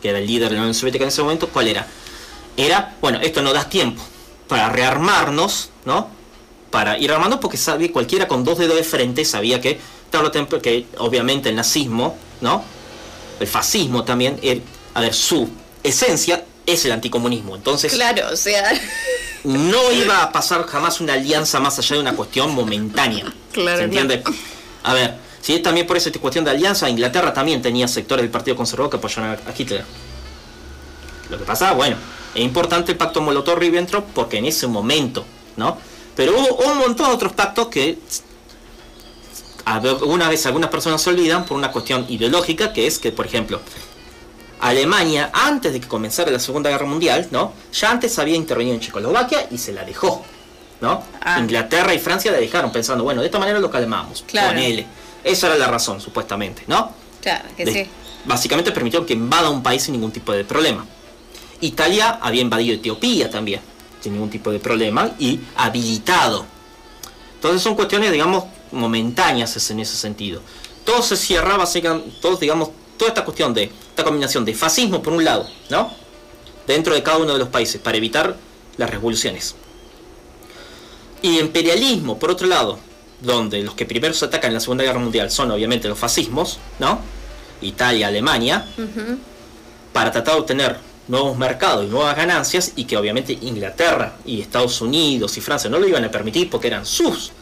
que 0.00 0.08
era 0.08 0.18
el 0.18 0.26
líder 0.26 0.48
de 0.48 0.54
la 0.54 0.60
Unión 0.62 0.72
Soviética 0.74 1.04
en 1.04 1.08
ese 1.08 1.20
momento, 1.20 1.50
¿cuál 1.50 1.68
era? 1.68 1.86
Era, 2.56 2.94
bueno, 3.02 3.18
esto 3.20 3.42
no 3.42 3.52
da 3.52 3.68
tiempo 3.68 4.02
para 4.48 4.70
rearmarnos, 4.70 5.68
¿no? 5.84 6.08
Para 6.70 6.96
ir 6.98 7.12
armando 7.12 7.40
porque 7.40 7.58
sabía, 7.58 7.92
cualquiera 7.92 8.26
con 8.28 8.44
dos 8.44 8.56
dedos 8.56 8.76
de 8.76 8.82
frente 8.82 9.26
sabía 9.26 9.60
que, 9.60 9.78
que 10.62 10.86
obviamente 10.96 11.50
el 11.50 11.56
nazismo, 11.56 12.16
¿no? 12.40 12.64
El 13.38 13.46
fascismo 13.46 14.04
también, 14.04 14.38
el- 14.42 14.62
a 14.94 15.02
ver, 15.02 15.12
su 15.12 15.46
esencia 15.82 16.44
es 16.64 16.82
el 16.86 16.92
anticomunismo. 16.92 17.56
Entonces, 17.56 17.92
Claro, 17.92 18.28
o 18.32 18.36
sea. 18.36 18.72
no 19.44 19.92
iba 19.92 20.22
a 20.22 20.32
pasar 20.32 20.64
jamás 20.66 20.98
una 21.02 21.12
alianza 21.12 21.60
más 21.60 21.78
allá 21.78 21.96
de 21.96 22.00
una 22.00 22.16
cuestión 22.16 22.54
momentánea. 22.54 23.26
Claro, 23.52 23.78
¿Se 23.78 23.84
entiende? 23.84 24.22
A 24.82 24.94
ver, 24.94 25.14
es 25.52 25.62
también 25.62 25.86
por 25.86 25.96
esa 25.96 26.10
cuestión 26.12 26.44
de 26.44 26.52
alianza, 26.52 26.88
Inglaterra 26.88 27.34
también 27.34 27.60
tenía 27.60 27.86
sectores 27.86 28.22
del 28.22 28.30
Partido 28.30 28.56
Conservador 28.56 28.90
que 28.90 28.96
apoyaban 28.96 29.32
a 29.32 29.52
Hitler. 29.56 29.84
Lo 31.28 31.38
que 31.38 31.44
pasa, 31.44 31.72
bueno, 31.72 31.96
es 32.34 32.42
importante 32.42 32.92
el 32.92 32.98
pacto 32.98 33.20
Molotov-Ribbentrop 33.20 34.04
porque 34.14 34.38
en 34.38 34.46
ese 34.46 34.66
momento, 34.66 35.24
¿no? 35.56 35.76
Pero 36.16 36.32
hubo 36.38 36.70
un 36.70 36.78
montón 36.78 37.08
de 37.08 37.14
otros 37.14 37.32
pactos 37.34 37.68
que 37.68 37.98
alguna 39.64 40.28
vez 40.28 40.46
algunas 40.46 40.70
personas 40.70 41.02
se 41.02 41.10
olvidan 41.10 41.44
por 41.44 41.56
una 41.56 41.70
cuestión 41.72 42.06
ideológica 42.08 42.72
que 42.72 42.86
es 42.86 42.98
que, 42.98 43.12
por 43.12 43.26
ejemplo, 43.26 43.60
Alemania, 44.60 45.30
antes 45.32 45.72
de 45.72 45.80
que 45.80 45.88
comenzara 45.88 46.30
la 46.30 46.38
Segunda 46.38 46.70
Guerra 46.70 46.86
Mundial, 46.86 47.28
¿no? 47.30 47.52
Ya 47.72 47.90
antes 47.90 48.18
había 48.18 48.36
intervenido 48.36 48.74
en 48.74 48.80
Checoslovaquia 48.80 49.48
y 49.50 49.58
se 49.58 49.72
la 49.72 49.84
dejó, 49.84 50.24
¿no? 50.80 51.02
Ah. 51.20 51.38
Inglaterra 51.38 51.92
y 51.92 51.98
Francia 51.98 52.30
la 52.32 52.38
dejaron 52.38 52.72
pensando, 52.72 53.04
bueno, 53.04 53.20
de 53.20 53.26
esta 53.26 53.38
manera 53.38 53.58
lo 53.58 53.70
calmamos, 53.70 54.24
Claro. 54.26 54.48
ponele. 54.48 54.86
Esa 55.24 55.46
era 55.48 55.56
la 55.56 55.66
razón, 55.66 56.00
supuestamente, 56.00 56.62
¿no? 56.66 56.92
Claro, 57.20 57.48
que 57.56 57.64
De- 57.64 57.72
sí. 57.72 57.86
Básicamente 58.26 58.70
permitió 58.72 59.04
que 59.04 59.14
invada 59.14 59.50
un 59.50 59.62
país 59.62 59.82
sin 59.82 59.92
ningún 59.92 60.12
tipo 60.12 60.32
de 60.32 60.44
problema. 60.44 60.86
Italia 61.60 62.18
había 62.22 62.42
invadido 62.42 62.74
Etiopía 62.74 63.28
también, 63.30 63.60
sin 64.00 64.12
ningún 64.14 64.30
tipo 64.30 64.50
de 64.50 64.58
problema, 64.58 65.10
y 65.18 65.40
habilitado. 65.56 66.46
Entonces 67.34 67.62
son 67.62 67.74
cuestiones, 67.74 68.12
digamos, 68.12 68.44
momentáneas 68.72 69.70
en 69.70 69.80
ese 69.80 69.96
sentido. 69.96 70.40
Todo 70.84 71.02
se 71.02 71.16
cierra, 71.16 71.56
básicamente, 71.56 72.10
todos, 72.20 72.40
digamos, 72.40 72.70
toda 72.98 73.08
esta 73.08 73.24
cuestión 73.24 73.52
de, 73.52 73.64
esta 73.64 74.04
combinación 74.04 74.44
de 74.44 74.54
fascismo 74.54 75.02
por 75.02 75.12
un 75.12 75.24
lado, 75.24 75.48
¿no? 75.70 75.90
Dentro 76.66 76.94
de 76.94 77.02
cada 77.02 77.18
uno 77.18 77.32
de 77.34 77.38
los 77.38 77.48
países, 77.48 77.80
para 77.80 77.96
evitar 77.98 78.36
las 78.76 78.90
revoluciones. 78.90 79.54
Y 81.22 81.38
imperialismo, 81.38 82.18
por 82.18 82.30
otro 82.30 82.46
lado, 82.46 82.78
donde 83.24 83.62
los 83.62 83.74
que 83.74 83.86
primero 83.86 84.14
se 84.14 84.24
atacan 84.24 84.50
en 84.50 84.54
la 84.54 84.60
Segunda 84.60 84.84
Guerra 84.84 84.98
Mundial 84.98 85.30
son 85.30 85.50
obviamente 85.50 85.88
los 85.88 85.98
fascismos, 85.98 86.58
¿no? 86.78 87.00
Italia, 87.60 88.08
Alemania, 88.08 88.66
para 89.92 90.12
tratar 90.12 90.34
de 90.34 90.40
obtener 90.40 90.76
nuevos 91.08 91.36
mercados 91.36 91.84
y 91.84 91.88
nuevas 91.88 92.16
ganancias 92.16 92.72
y 92.76 92.84
que 92.84 92.96
obviamente 92.96 93.38
Inglaterra 93.42 94.16
y 94.24 94.40
Estados 94.40 94.80
Unidos 94.80 95.36
y 95.36 95.40
Francia 95.40 95.68
no 95.68 95.78
lo 95.78 95.86
iban 95.86 96.04
a 96.04 96.10
permitir 96.10 96.48
porque 96.50 96.68
eran 96.68 96.86
sus, 96.86 97.32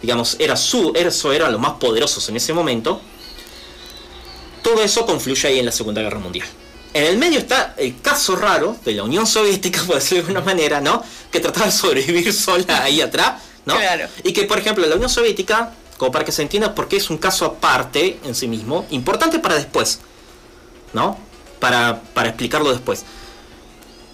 digamos, 0.00 0.36
era 0.38 0.56
su, 0.56 0.92
eso 0.94 1.32
eran 1.32 1.52
los 1.52 1.60
más 1.60 1.72
poderosos 1.74 2.28
en 2.28 2.36
ese 2.36 2.52
momento. 2.52 3.00
Todo 4.62 4.82
eso 4.82 5.04
confluye 5.04 5.48
ahí 5.48 5.58
en 5.58 5.66
la 5.66 5.72
Segunda 5.72 6.02
Guerra 6.02 6.18
Mundial. 6.18 6.46
En 6.94 7.04
el 7.04 7.16
medio 7.16 7.38
está 7.38 7.74
el 7.78 8.00
caso 8.00 8.36
raro 8.36 8.76
de 8.84 8.92
la 8.92 9.02
Unión 9.02 9.26
Soviética, 9.26 9.82
por 9.86 9.96
decirlo 9.96 10.24
de 10.24 10.28
alguna 10.28 10.44
manera, 10.44 10.80
¿no? 10.80 11.02
Que 11.30 11.40
trataba 11.40 11.66
de 11.66 11.72
sobrevivir 11.72 12.32
sola 12.34 12.84
ahí 12.84 13.00
atrás, 13.00 13.42
¿no? 13.66 13.76
Claro. 13.76 14.08
Y 14.24 14.32
que, 14.32 14.44
por 14.44 14.58
ejemplo, 14.58 14.86
la 14.86 14.94
Unión 14.96 15.10
Soviética, 15.10 15.72
como 15.98 16.10
para 16.12 16.24
que 16.24 16.32
se 16.32 16.42
entienda, 16.42 16.74
porque 16.74 16.96
es 16.96 17.10
un 17.10 17.18
caso 17.18 17.44
aparte 17.44 18.18
en 18.24 18.34
sí 18.34 18.48
mismo, 18.48 18.86
importante 18.90 19.38
para 19.38 19.54
después, 19.54 20.00
¿no? 20.92 21.18
Para, 21.60 22.00
para 22.14 22.28
explicarlo 22.30 22.70
después. 22.72 23.04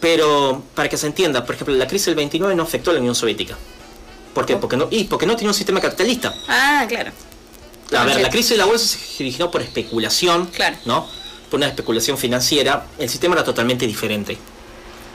Pero 0.01 0.63
para 0.75 0.89
que 0.89 0.97
se 0.97 1.07
entienda, 1.07 1.45
por 1.45 1.55
ejemplo, 1.55 1.75
la 1.75 1.87
crisis 1.87 2.07
del 2.07 2.15
29 2.15 2.55
no 2.55 2.63
afectó 2.63 2.91
a 2.91 2.95
la 2.95 3.01
Unión 3.01 3.15
Soviética. 3.15 3.57
¿Por 4.35 4.47
qué? 4.47 4.57
Porque 4.57 4.77
no, 4.77 4.87
y 4.91 5.05
porque 5.05 5.27
no 5.27 5.35
tiene 5.35 5.49
un 5.49 5.55
sistema 5.55 5.81
capitalista. 5.81 6.33
Ah, 6.47 6.85
claro. 6.89 7.11
A 7.97 8.05
ver, 8.05 8.21
la 8.21 8.29
crisis 8.31 8.51
de 8.51 8.57
la 8.59 8.67
bolsa 8.67 8.87
se 8.99 9.23
originó 9.23 9.51
por 9.51 9.63
especulación, 9.63 10.47
Claro. 10.47 10.77
¿no? 10.85 11.09
Por 11.51 11.57
una 11.59 11.67
especulación 11.67 12.19
financiera. 12.19 12.87
El 12.99 13.09
sistema 13.09 13.35
era 13.35 13.43
totalmente 13.45 13.87
diferente. 13.87 14.37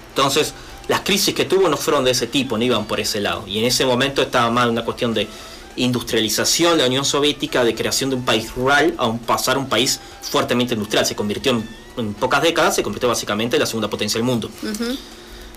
Entonces, 0.09 0.53
las 0.87 1.01
crisis 1.01 1.33
que 1.33 1.45
tuvo 1.45 1.69
no 1.69 1.77
fueron 1.77 2.03
de 2.03 2.11
ese 2.11 2.27
tipo, 2.27 2.57
no 2.57 2.63
iban 2.63 2.85
por 2.85 2.99
ese 2.99 3.19
lado. 3.21 3.45
Y 3.47 3.59
en 3.59 3.65
ese 3.65 3.85
momento 3.85 4.21
estaba 4.21 4.49
más 4.51 4.67
una 4.67 4.83
cuestión 4.83 5.13
de 5.13 5.27
industrialización 5.75 6.73
de 6.77 6.83
la 6.83 6.87
Unión 6.87 7.05
Soviética, 7.05 7.63
de 7.63 7.73
creación 7.73 8.09
de 8.09 8.15
un 8.17 8.25
país 8.25 8.53
rural 8.55 8.93
a 8.97 9.07
un 9.07 9.19
pasar 9.19 9.55
a 9.55 9.59
un 9.59 9.67
país 9.69 9.99
fuertemente 10.21 10.73
industrial. 10.73 11.05
Se 11.05 11.15
convirtió 11.15 11.51
en, 11.53 11.67
en 11.97 12.13
pocas 12.13 12.41
décadas, 12.41 12.75
se 12.75 12.83
convirtió 12.83 13.09
básicamente 13.09 13.55
en 13.55 13.61
la 13.61 13.65
segunda 13.65 13.89
potencia 13.89 14.17
del 14.17 14.25
mundo. 14.25 14.49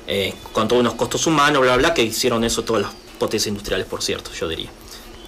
Eh, 0.06 0.34
con 0.52 0.68
todos 0.68 0.80
unos 0.80 0.94
costos 0.94 1.26
humanos, 1.26 1.60
bla, 1.62 1.72
bla, 1.76 1.88
bla, 1.88 1.94
que 1.94 2.02
hicieron 2.02 2.44
eso 2.44 2.62
todas 2.62 2.82
las 2.82 2.92
potencias 3.18 3.48
industriales, 3.48 3.86
por 3.86 4.02
cierto, 4.02 4.30
yo 4.32 4.46
diría. 4.48 4.70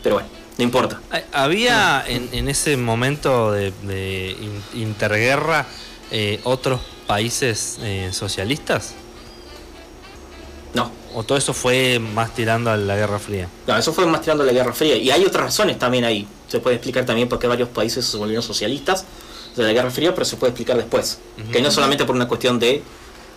Pero 0.02 0.16
bueno, 0.16 0.28
no 0.56 0.64
importa. 0.64 1.00
Ah, 1.10 1.20
¿Había 1.32 2.04
en, 2.06 2.28
en 2.32 2.48
ese 2.48 2.76
momento 2.76 3.50
de, 3.50 3.72
de 3.82 4.36
in- 4.40 4.80
interguerra 4.80 5.66
eh, 6.12 6.40
otros 6.44 6.80
países 7.08 7.78
eh, 7.82 8.10
socialistas? 8.12 8.94
No, 10.74 10.90
¿O 11.14 11.22
todo 11.24 11.38
eso 11.38 11.52
fue 11.54 11.98
más 11.98 12.34
tirando 12.34 12.70
a 12.70 12.76
la 12.76 12.94
Guerra 12.94 13.18
Fría? 13.18 13.48
No, 13.66 13.76
eso 13.76 13.92
fue 13.92 14.04
más 14.06 14.20
tirando 14.20 14.44
la 14.44 14.52
Guerra 14.52 14.72
Fría. 14.74 14.96
Y 14.96 15.10
hay 15.10 15.24
otras 15.24 15.44
razones 15.46 15.78
también 15.78 16.04
ahí. 16.04 16.28
Se 16.48 16.60
puede 16.60 16.76
explicar 16.76 17.04
también 17.06 17.28
por 17.28 17.38
qué 17.38 17.46
varios 17.46 17.68
países 17.70 18.04
se 18.06 18.16
volvieron 18.16 18.42
socialistas. 18.42 19.04
de 19.56 19.64
la 19.64 19.72
Guerra 19.72 19.90
Fría, 19.90 20.14
pero 20.14 20.24
se 20.24 20.36
puede 20.36 20.50
explicar 20.52 20.76
después. 20.76 21.18
Que 21.50 21.60
no 21.60 21.72
solamente 21.72 22.04
por 22.04 22.14
una 22.14 22.28
cuestión 22.28 22.60
de 22.60 22.80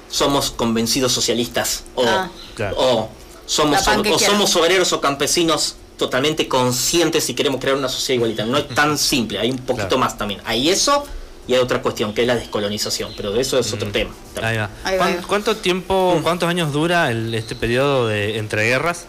somos 0.07 0.51
convencidos 0.51 1.11
socialistas 1.13 1.83
o, 1.95 2.03
Ah. 2.05 2.29
Claro. 2.53 2.75
o 2.77 3.09
somos, 3.47 3.79
o 3.87 4.19
somos 4.19 4.55
obreros 4.55 4.93
o 4.93 5.01
campesinos 5.01 5.77
totalmente 5.97 6.47
conscientes 6.47 7.27
y 7.29 7.33
queremos 7.33 7.59
crear 7.59 7.75
una 7.75 7.89
sociedad 7.89 8.17
igualitaria. 8.17 8.51
No 8.51 8.57
es 8.59 8.67
tan 8.69 8.97
simple, 8.99 9.39
hay 9.39 9.49
un 9.49 9.57
poquito 9.59 9.87
Claro. 9.87 9.99
más 9.99 10.15
también. 10.17 10.41
Hay 10.45 10.69
eso 10.69 11.05
y 11.47 11.54
hay 11.54 11.60
otra 11.60 11.82
cuestión 11.82 12.13
que 12.13 12.21
es 12.21 12.27
la 12.27 12.36
descolonización, 12.36 13.13
pero 13.17 13.32
de 13.32 13.41
eso 13.41 13.58
es 13.60 13.73
otro 13.73 13.89
tema. 13.91 14.12
Ahí 14.41 14.58
va. 14.58 14.69
Ahí 14.84 14.93
va, 14.93 14.97
¿Cuán- 14.97 15.08
ahí 15.10 15.15
va. 15.17 15.27
¿Cuánto 15.27 15.56
tiempo, 15.58 16.15
Mm. 16.19 16.23
cuántos 16.23 16.47
años 16.49 16.71
dura 16.71 17.10
el, 17.12 17.34
este 17.34 17.56
periodo 17.56 18.08
de 18.08 18.38
entreguerras? 18.38 19.06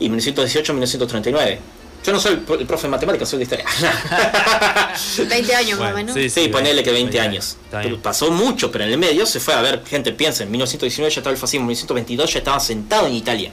Y 0.00 0.08
1918-1939. 0.10 1.58
Yo 2.04 2.12
no 2.12 2.18
soy 2.18 2.32
el 2.32 2.40
pro- 2.40 2.58
el 2.58 2.66
profe 2.66 2.84
de 2.84 2.88
matemáticas, 2.90 3.28
soy 3.28 3.38
de 3.38 3.42
historia. 3.44 3.64
20 5.28 5.54
años 5.54 5.78
más 5.78 5.92
o 5.92 5.94
menos. 5.94 6.14
sí, 6.14 6.28
Sí, 6.30 6.48
ponele 6.48 6.82
que 6.82 6.90
20 6.90 7.16
20 7.16 7.20
años. 7.20 7.56
Está 7.64 7.78
bien. 7.80 7.92
Pero 7.92 8.02
pasó 8.02 8.30
mucho, 8.32 8.72
pero 8.72 8.84
en 8.84 8.90
el 8.90 8.98
medio 8.98 9.24
se 9.26 9.38
fue 9.38 9.54
a 9.54 9.60
ver, 9.60 9.82
gente 9.86 10.12
piensa, 10.12 10.42
en 10.42 10.50
1919 10.50 11.14
ya 11.14 11.20
estaba 11.20 11.32
el 11.32 11.38
fascismo, 11.38 11.62
en 11.62 11.66
1922 11.68 12.32
ya 12.32 12.38
estaba 12.40 12.58
sentado 12.58 13.06
en 13.06 13.14
Italia. 13.14 13.52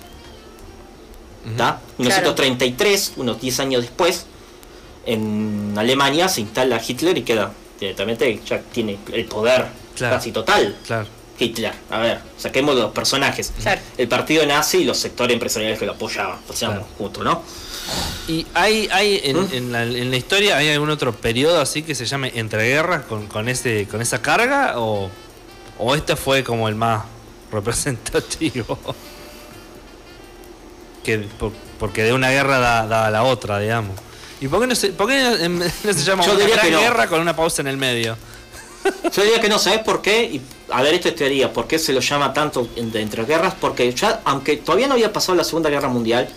¿Está? 1.52 1.80
En 1.98 2.06
1933, 2.06 3.14
unos 3.18 3.40
10 3.40 3.60
años 3.60 3.82
después, 3.84 4.26
en 5.06 5.74
Alemania 5.78 6.28
se 6.28 6.42
instala 6.42 6.82
Hitler 6.86 7.18
y 7.18 7.22
queda 7.24 7.52
directamente, 7.80 8.40
ya 8.46 8.60
tiene 8.62 8.98
el 9.14 9.26
poder 9.26 9.66
Claro. 9.96 10.16
casi 10.16 10.32
total. 10.32 10.76
Claro. 10.86 11.08
Hitler, 11.38 11.74
a 11.90 12.00
ver, 12.00 12.20
saquemos 12.38 12.76
los 12.76 12.92
personajes. 12.92 13.54
Claro. 13.62 13.80
El 13.98 14.08
partido 14.10 14.46
nazi 14.46 14.80
y 14.80 14.84
los 14.84 14.98
sectores 14.98 15.34
empresariales 15.34 15.80
que 15.80 15.86
lo 15.86 15.94
apoyaban, 15.94 16.38
o 16.48 16.54
sea, 16.54 16.70
Claro. 16.70 16.86
juntos, 16.98 17.24
¿no? 17.24 17.42
¿Y 18.28 18.46
hay, 18.54 18.88
hay 18.92 19.22
en, 19.24 19.38
¿Mm? 19.40 19.48
en 19.54 19.72
la, 19.72 19.84
en 19.84 20.12
la 20.12 20.18
historia 20.18 20.58
hay 20.58 20.70
algún 20.70 20.90
otro 20.90 21.14
periodo 21.14 21.60
así 21.62 21.82
que 21.82 21.96
se 21.96 22.06
llame 22.06 22.32
entreguerras 22.36 23.06
con, 23.06 23.28
con, 23.28 23.48
ese, 23.50 23.88
con 23.90 24.02
esa 24.02 24.22
carga? 24.22 24.74
¿O, 24.80 25.10
¿O 25.78 25.96
este 25.96 26.16
fue 26.18 26.44
como 26.44 26.68
el 26.68 26.76
más 26.76 27.06
representativo? 27.52 28.78
que, 31.04 31.20
por- 31.20 31.54
porque 31.80 32.04
de 32.04 32.14
una 32.14 32.30
guerra 32.32 32.60
da, 32.60 32.86
da 32.86 33.06
a 33.08 33.12
la 33.12 33.24
otra, 33.24 33.60
digamos. 33.60 33.96
¿Y 34.42 34.48
por 34.48 34.62
qué 34.62 34.68
no 34.68 34.76
se, 34.76 34.90
por 34.90 35.08
qué 35.08 35.22
no, 35.22 35.36
em, 35.36 35.60
no 35.84 35.94
se 35.94 36.04
llama 36.04 36.26
Yo 36.26 36.32
una 36.34 36.40
diría 36.40 36.56
gran 36.56 36.66
que 36.68 36.72
no. 36.72 36.80
guerra 36.80 37.08
con 37.08 37.20
una 37.22 37.36
pausa 37.36 37.62
en 37.62 37.68
el 37.68 37.78
medio? 37.78 38.18
Yo 39.14 39.24
diría 39.24 39.42
que 39.42 39.50
no, 39.50 39.60
¿sabes 39.60 39.80
por 39.80 40.02
qué? 40.02 40.24
Y, 40.24 40.42
a 40.70 40.82
ver, 40.82 40.94
esto 40.94 41.10
es 41.10 41.16
teoría. 41.16 41.52
¿Por 41.52 41.68
qué 41.68 41.78
se 41.78 41.92
lo 41.94 42.00
llama 42.00 42.34
tanto 42.34 42.68
de 42.76 43.02
entre 43.02 43.26
guerras? 43.26 43.54
Porque 43.60 43.92
ya, 43.94 44.22
aunque 44.24 44.58
todavía 44.58 44.88
no 44.88 44.94
había 44.94 45.12
pasado 45.12 45.36
la 45.36 45.44
Segunda 45.44 45.70
Guerra 45.70 45.90
Mundial, 45.90 46.30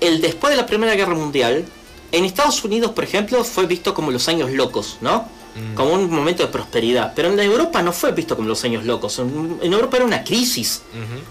el 0.00 0.20
después 0.20 0.50
de 0.50 0.56
la 0.56 0.66
Primera 0.66 0.94
Guerra 0.94 1.14
Mundial, 1.14 1.64
en 2.12 2.24
Estados 2.24 2.62
Unidos, 2.64 2.92
por 2.92 3.04
ejemplo, 3.04 3.42
fue 3.44 3.66
visto 3.66 3.92
como 3.92 4.10
los 4.10 4.28
años 4.28 4.50
locos, 4.50 4.98
¿no? 5.00 5.28
Como 5.74 5.94
un 5.94 6.10
momento 6.10 6.42
de 6.42 6.50
prosperidad. 6.50 7.12
Pero 7.16 7.28
en 7.32 7.40
Europa 7.40 7.82
no 7.82 7.90
fue 7.90 8.12
visto 8.12 8.36
como 8.36 8.46
los 8.46 8.62
años 8.64 8.84
locos. 8.84 9.18
En, 9.18 9.58
en 9.62 9.72
Europa 9.72 9.96
era 9.96 10.04
una 10.04 10.22
crisis. 10.22 10.82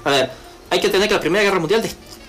A 0.03 0.09
ver, 0.09 0.31
hay 0.69 0.79
que 0.79 0.87
entender 0.87 1.07
que 1.07 1.13
la 1.15 1.21
Primera 1.21 1.43
Guerra 1.43 1.59
Mundial 1.59 1.83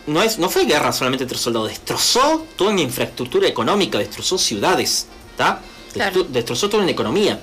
no, 0.07 0.23
es, 0.23 0.39
no 0.39 0.49
fue 0.49 0.65
guerra 0.65 0.93
solamente 0.93 1.25
entre 1.25 1.39
soldados, 1.39 1.69
destrozó 1.69 2.47
toda 2.57 2.71
una 2.71 2.81
infraestructura 2.83 3.47
económica, 3.49 3.99
destrozó 3.99 4.39
ciudades, 4.39 5.07
¿está? 5.31 5.61
Claro. 5.93 6.25
Destrozó 6.25 6.69
toda 6.69 6.83
una 6.83 6.93
economía. 6.93 7.41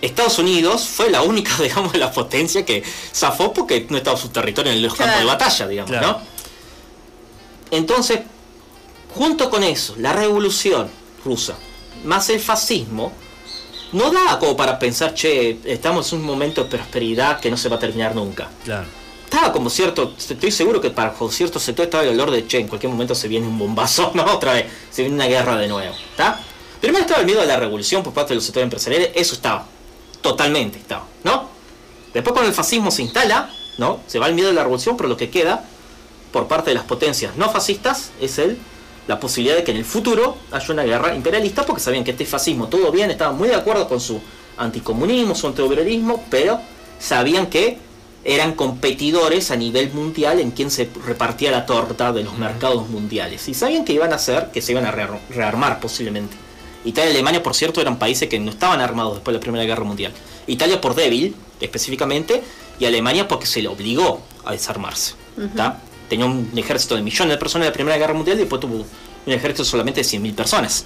Estados 0.00 0.38
Unidos 0.38 0.86
fue 0.86 1.10
la 1.10 1.22
única, 1.22 1.56
digamos, 1.62 1.92
de 1.92 1.98
la 1.98 2.12
potencia 2.12 2.64
que 2.64 2.82
zafó 3.12 3.52
porque 3.52 3.86
no 3.90 3.96
estaba 3.98 4.16
su 4.16 4.28
territorio 4.28 4.72
en 4.72 4.82
los 4.82 4.94
campos 4.94 5.16
de 5.16 5.22
Claro. 5.22 5.38
batalla, 5.38 5.68
digamos, 5.68 5.90
Claro. 5.90 6.06
¿no? 6.06 6.20
Entonces, 7.70 8.20
junto 9.14 9.50
con 9.50 9.62
eso, 9.64 9.94
la 9.98 10.12
revolución 10.12 10.88
rusa, 11.24 11.56
más 12.04 12.30
el 12.30 12.40
fascismo, 12.40 13.12
no 13.92 14.10
da 14.10 14.38
como 14.38 14.56
para 14.56 14.78
pensar, 14.78 15.14
che, 15.14 15.58
estamos 15.64 16.12
en 16.12 16.20
un 16.20 16.24
momento 16.26 16.62
de 16.64 16.70
prosperidad 16.70 17.40
que 17.40 17.50
no 17.50 17.56
se 17.56 17.68
va 17.68 17.76
a 17.76 17.78
terminar 17.78 18.14
nunca. 18.14 18.48
Claro. 18.64 18.86
Estaba 19.30 19.52
como 19.52 19.68
cierto, 19.68 20.14
estoy 20.16 20.50
seguro 20.50 20.80
que 20.80 20.88
para 20.88 21.14
cierto 21.30 21.60
sector 21.60 21.84
estaba 21.84 22.02
el 22.02 22.08
olor 22.18 22.30
de, 22.30 22.46
che, 22.46 22.60
en 22.60 22.66
cualquier 22.66 22.90
momento 22.90 23.14
se 23.14 23.28
viene 23.28 23.46
un 23.46 23.58
bombazo, 23.58 24.10
no, 24.14 24.24
otra 24.24 24.54
vez, 24.54 24.64
se 24.90 25.02
viene 25.02 25.16
una 25.16 25.26
guerra 25.26 25.58
de 25.58 25.68
nuevo, 25.68 25.94
¿está? 26.12 26.40
Primero 26.80 27.02
estaba 27.02 27.20
el 27.20 27.26
miedo 27.26 27.42
a 27.42 27.44
la 27.44 27.58
revolución 27.58 28.02
por 28.02 28.14
parte 28.14 28.30
de 28.30 28.36
los 28.36 28.44
sectores 28.44 28.64
empresariales, 28.64 29.10
eso 29.14 29.34
estaba, 29.34 29.66
totalmente 30.22 30.78
estaba, 30.78 31.04
¿no? 31.24 31.46
Después 32.14 32.32
cuando 32.32 32.48
el 32.48 32.54
fascismo 32.54 32.90
se 32.90 33.02
instala, 33.02 33.50
¿no? 33.76 34.00
Se 34.06 34.18
va 34.18 34.28
el 34.28 34.34
miedo 34.34 34.48
a 34.48 34.54
la 34.54 34.62
revolución, 34.62 34.96
pero 34.96 35.10
lo 35.10 35.18
que 35.18 35.28
queda 35.28 35.62
por 36.32 36.48
parte 36.48 36.70
de 36.70 36.76
las 36.76 36.84
potencias 36.84 37.36
no 37.36 37.50
fascistas 37.50 38.12
es 38.22 38.38
el 38.38 38.56
la 39.08 39.20
posibilidad 39.20 39.56
de 39.56 39.64
que 39.64 39.72
en 39.72 39.76
el 39.76 39.84
futuro 39.84 40.38
haya 40.50 40.72
una 40.72 40.84
guerra 40.84 41.14
imperialista 41.14 41.66
porque 41.66 41.82
sabían 41.82 42.02
que 42.02 42.12
este 42.12 42.24
fascismo 42.24 42.68
todo 42.68 42.90
bien, 42.90 43.10
estaban 43.10 43.36
muy 43.36 43.48
de 43.48 43.56
acuerdo 43.56 43.88
con 43.88 44.00
su 44.00 44.22
anticomunismo, 44.56 45.34
su 45.34 45.48
antiobrerismo, 45.48 46.24
pero 46.30 46.60
sabían 46.98 47.48
que 47.48 47.87
eran 48.24 48.54
competidores 48.54 49.50
a 49.50 49.56
nivel 49.56 49.90
mundial 49.92 50.40
en 50.40 50.50
quien 50.50 50.70
se 50.70 50.88
repartía 51.06 51.50
la 51.50 51.64
torta 51.66 52.12
de 52.12 52.24
los 52.24 52.36
mercados 52.36 52.88
mundiales 52.88 53.48
y 53.48 53.54
sabían 53.54 53.84
que 53.84 53.92
iban 53.92 54.12
a 54.12 54.16
hacer 54.16 54.50
que 54.52 54.60
se 54.60 54.72
iban 54.72 54.84
a 54.86 54.90
rear- 54.92 55.20
rearmar 55.30 55.80
posiblemente. 55.80 56.36
Italia 56.84 57.10
y 57.10 57.14
Alemania, 57.14 57.42
por 57.42 57.54
cierto, 57.54 57.80
eran 57.80 57.98
países 57.98 58.28
que 58.28 58.38
no 58.38 58.50
estaban 58.50 58.80
armados 58.80 59.14
después 59.14 59.32
de 59.32 59.38
la 59.38 59.40
Primera 59.40 59.64
Guerra 59.64 59.84
Mundial. 59.84 60.12
Italia 60.46 60.80
por 60.80 60.94
débil, 60.94 61.34
específicamente, 61.60 62.42
y 62.78 62.84
Alemania 62.84 63.26
porque 63.28 63.46
se 63.46 63.60
le 63.62 63.68
obligó 63.68 64.20
a 64.44 64.52
desarmarse. 64.52 65.14
¿tá? 65.56 65.78
Tenía 66.08 66.26
un 66.26 66.50
ejército 66.56 66.94
de 66.96 67.02
millones 67.02 67.34
de 67.34 67.38
personas 67.38 67.66
en 67.66 67.70
la 67.70 67.74
Primera 67.74 67.98
Guerra 67.98 68.14
Mundial 68.14 68.36
y 68.36 68.40
después 68.40 68.60
tuvo 68.60 68.76
un 69.26 69.32
ejército 69.32 69.64
solamente 69.64 70.00
de 70.02 70.06
100.000 70.08 70.34
personas. 70.34 70.84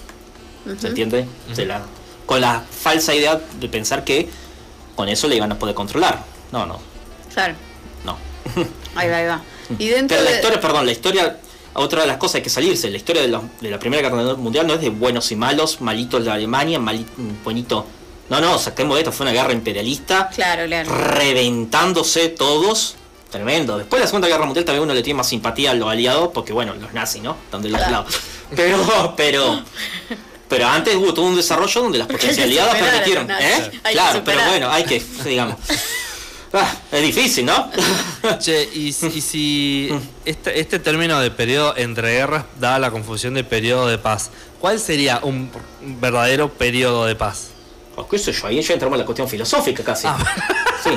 ¿Se 0.81 0.89
entiende? 0.89 1.27
De 1.57 1.67
la- 1.67 1.83
con 2.27 2.41
la 2.41 2.61
falsa 2.71 3.15
idea 3.15 3.41
de 3.61 3.69
pensar 3.69 4.05
que 4.05 4.29
con 4.97 5.09
eso 5.09 5.29
le 5.29 5.37
iban 5.37 5.53
a 5.53 5.59
poder 5.59 5.75
controlar. 5.75 6.25
No, 6.51 6.67
no, 6.67 6.79
Claro. 7.35 7.55
no. 8.05 8.17
Ahí 8.95 9.09
va, 9.09 9.17
ahí 9.17 9.27
va. 9.27 9.43
Y 9.79 9.89
dentro 9.89 10.17
Pero 10.17 10.25
la 10.25 10.31
de- 10.31 10.37
historia, 10.37 10.61
perdón, 10.61 10.85
la 10.87 10.93
historia, 10.93 11.39
otra 11.75 12.03
de 12.03 12.07
las 12.09 12.19
cosas 12.19 12.37
hay 12.37 12.43
que 12.43 12.51
salirse. 12.51 12.91
La 12.91 12.99
historia 12.99 13.23
de 13.23 13.29
la, 13.29 13.41
de 13.61 13.71
la 13.71 13.79
Primera 13.79 14.03
Guerra 14.03 14.35
Mundial 14.35 14.67
no 14.67 14.75
es 14.75 14.81
de 14.83 14.91
buenos 14.91 15.33
y 15.33 15.37
malos, 15.37 15.81
malitos 15.81 16.23
de 16.25 16.31
Alemania, 16.31 16.79
malito, 16.79 17.11
bonito. 17.43 17.87
No, 18.29 18.41
no, 18.41 18.59
saquemos 18.59 18.95
de 18.97 19.01
esto, 19.01 19.13
fue 19.13 19.25
una 19.25 19.33
guerra 19.33 19.53
imperialista, 19.53 20.29
Claro, 20.35 20.67
claro. 20.67 20.91
reventándose 20.95 22.29
todos. 22.29 22.97
Tremendo. 23.31 23.79
Después 23.79 23.99
de 23.99 24.05
la 24.05 24.07
Segunda 24.09 24.29
Guerra 24.29 24.45
Mundial 24.45 24.65
también 24.67 24.83
uno 24.83 24.93
le 24.93 25.03
tiene 25.03 25.17
más 25.17 25.29
simpatía 25.29 25.71
a 25.71 25.75
los 25.75 25.89
aliados, 25.91 26.29
porque 26.35 26.53
bueno, 26.53 26.75
los 26.75 26.93
nazis, 26.93 27.23
¿no? 27.23 27.37
Están 27.47 27.63
de 27.63 27.71
los 27.71 27.79
Claro. 27.79 27.93
lados. 27.93 28.15
Pero, 28.55 29.15
pero, 29.17 29.63
pero 30.49 30.67
antes 30.67 30.95
hubo 30.97 31.15
todo 31.15 31.25
un 31.25 31.37
desarrollo 31.37 31.81
donde 31.83 31.97
las 31.97 32.07
potencias 32.09 32.45
aliadas 32.45 32.77
permitieron. 32.77 33.27
los 33.27 33.41
¿eh? 33.41 33.71
Claro, 33.93 34.21
pero 34.23 34.41
bueno, 34.49 34.71
hay 34.71 34.85
que, 34.85 35.03
digamos. 35.25 35.57
Ah, 36.55 36.71
es 36.91 37.03
difícil, 37.03 37.47
¿no? 37.47 37.71
Che, 38.39 38.69
y, 38.75 38.93
si- 38.93 39.07
y 39.07 39.21
si 39.23 39.91
este, 40.25 40.61
este 40.61 40.79
término 40.79 41.19
de 41.21 41.31
periodo 41.31 41.75
entre 41.77 42.13
guerras 42.13 42.45
da 42.61 42.79
la 42.79 42.91
confusión 42.91 43.33
de 43.35 43.43
periodo 43.45 43.87
de 43.87 43.97
paz, 43.99 44.31
¿cuál 44.61 44.79
sería 44.79 45.21
un 45.23 45.51
verdadero 46.01 46.51
periodo 46.53 47.07
de 47.07 47.15
paz? 47.17 47.49
O 47.97 48.07
qué 48.07 48.19
sé 48.19 48.33
yo, 48.33 48.47
ahí 48.47 48.61
ya 48.61 48.75
entramos 48.75 48.97
en 48.97 49.01
la 49.01 49.07
cuestión 49.07 49.29
filosófica 49.29 49.83
casi. 49.83 50.07
Ah. 50.07 50.19
Sí. 50.85 50.91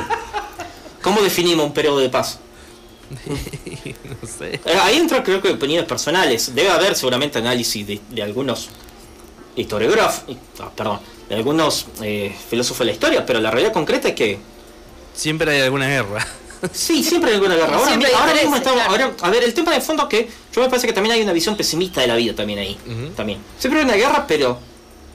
¿Cómo 1.02 1.22
definimos 1.22 1.66
un 1.66 1.74
periodo 1.74 2.00
de 2.00 2.10
paz? 2.10 2.40
no 3.26 4.28
sé. 4.28 4.60
Eh, 4.66 4.78
Ahí 4.82 4.98
entra 4.98 5.24
creo 5.24 5.42
que 5.42 5.52
opiniones 5.52 5.88
personales. 5.88 6.54
Debe 6.56 6.70
haber 6.70 6.96
seguramente 6.96 7.38
análisis 7.40 7.86
de, 7.88 8.02
de 8.10 8.24
algunos 8.24 8.70
historiógrafos, 9.56 10.36
ah, 10.60 10.70
perdón, 10.76 11.00
de 11.30 11.36
algunos 11.36 11.86
eh, 12.02 12.36
filósofos 12.50 12.80
de 12.80 12.86
la 12.86 12.92
historia, 12.92 13.26
pero 13.26 13.40
la 13.40 13.52
realidad 13.52 13.72
concreta 13.74 14.10
es 14.10 14.16
que 14.16 14.40
Siempre 15.16 15.52
hay 15.52 15.62
alguna 15.62 15.88
guerra. 15.88 16.26
sí, 16.74 17.04
siempre 17.04 17.30
hay 17.32 17.36
alguna 17.36 17.56
guerra. 17.56 17.76
Ahora, 17.78 17.88
Siempre 17.88 18.10
mismo 18.42 18.56
estamos, 18.56 18.84
claro. 18.84 18.92
ahora- 19.06 19.16
a 19.22 19.30
ver, 19.30 19.44
el 19.44 19.54
tema 19.54 19.72
de 19.74 19.82
fondo 19.82 20.04
es 20.04 20.10
que 20.10 20.30
yo 20.54 20.62
me 20.62 20.70
parece 20.70 20.88
que 20.88 20.94
también 20.94 21.16
hay 21.16 21.22
una 21.22 21.34
visión 21.34 21.56
pesimista 21.56 22.02
de 22.02 22.08
la 22.08 22.16
vida 22.16 22.34
también 22.36 22.60
ahí. 22.60 22.78
También. 23.16 23.40
Siempre 23.58 23.80
hay 23.82 23.86
una 23.86 23.96
guerra, 23.96 24.26
pero 24.28 24.60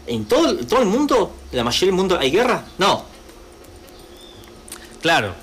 en 0.06 0.24
todo, 0.26 0.48
el- 0.50 0.66
todo 0.66 0.80
el 0.80 0.86
mundo, 0.86 1.32
la 1.52 1.64
mayoría 1.64 1.86
del 1.88 1.94
mundo 1.96 2.18
hay 2.18 2.30
guerra. 2.30 2.64
No, 2.78 3.04
Claro. 5.02 5.34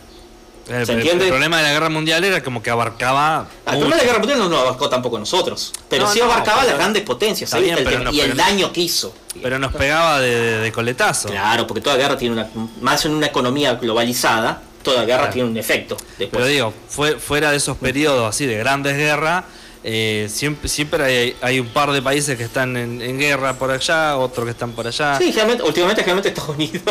El, 0.69 0.85
¿Se 0.85 0.91
el- 0.91 0.97
entiende? 0.99 1.25
el 1.25 1.29
problema 1.31 1.57
de 1.57 1.63
la 1.63 1.71
guerra 1.71 1.89
mundial 1.89 2.23
era 2.23 2.43
como 2.43 2.61
que 2.61 2.69
abarcaba. 2.69 3.47
La 3.65 3.71
mucho. 3.73 3.85
Primera 3.85 4.03
Guerra 4.03 4.19
Mundial 4.19 4.39
no 4.39 4.49
nos 4.49 4.59
abarcó 4.61 4.89
tampoco 4.89 5.17
nosotros, 5.17 5.71
pero 5.89 6.05
No, 6.05 6.11
sí 6.13 6.19
no, 6.19 6.25
abarcaba 6.25 6.59
pero- 6.61 6.71
las 6.71 6.79
grandes 6.79 7.03
potencias 7.03 7.53
El 7.53 7.73
pero 7.83 7.99
no- 7.99 8.11
y 8.11 8.19
el 8.21 8.35
daño 8.35 8.71
que 8.73 8.81
hizo. 8.81 9.13
Pero 9.41 9.59
nos 9.59 9.73
pegaba 9.73 10.19
de, 10.19 10.29
de- 10.35 10.57
de 10.59 10.71
coletazo. 10.71 11.29
Claro, 11.29 11.65
porque 11.67 11.81
toda 11.81 11.95
guerra 11.95 12.17
tiene 12.17 12.33
una, 12.33 12.49
más 12.81 13.05
en 13.05 13.13
una 13.13 13.27
economía 13.27 13.75
globalizada, 13.75 14.61
toda 14.83 15.03
guerra 15.05 15.19
Claro. 15.23 15.33
tiene 15.33 15.49
un 15.49 15.57
efecto. 15.57 15.95
Después. 16.17 16.29
Pero 16.31 16.45
digo, 16.45 16.73
fue, 16.89 17.17
fuera 17.19 17.51
de 17.51 17.57
esos 17.57 17.77
periodos 17.77 18.27
así 18.29 18.45
de 18.45 18.57
grandes 18.57 18.95
guerras, 18.97 19.45
eh, 19.83 20.27
siempre, 20.29 20.67
siempre 20.67 21.03
hay, 21.03 21.35
hay 21.41 21.59
un 21.61 21.67
par 21.67 21.91
de 21.91 22.01
países 22.01 22.35
que 22.37 22.43
están 22.43 22.75
en, 22.75 23.01
en 23.01 23.17
guerra 23.19 23.53
por 23.53 23.71
allá, 23.71 24.17
otros 24.17 24.43
que 24.45 24.51
están 24.51 24.71
por 24.73 24.85
allá. 24.87 25.17
Sí, 25.17 25.33
últimamente 25.63 26.01
generalmente 26.03 26.29
Estados 26.29 26.49
Unidos 26.55 26.83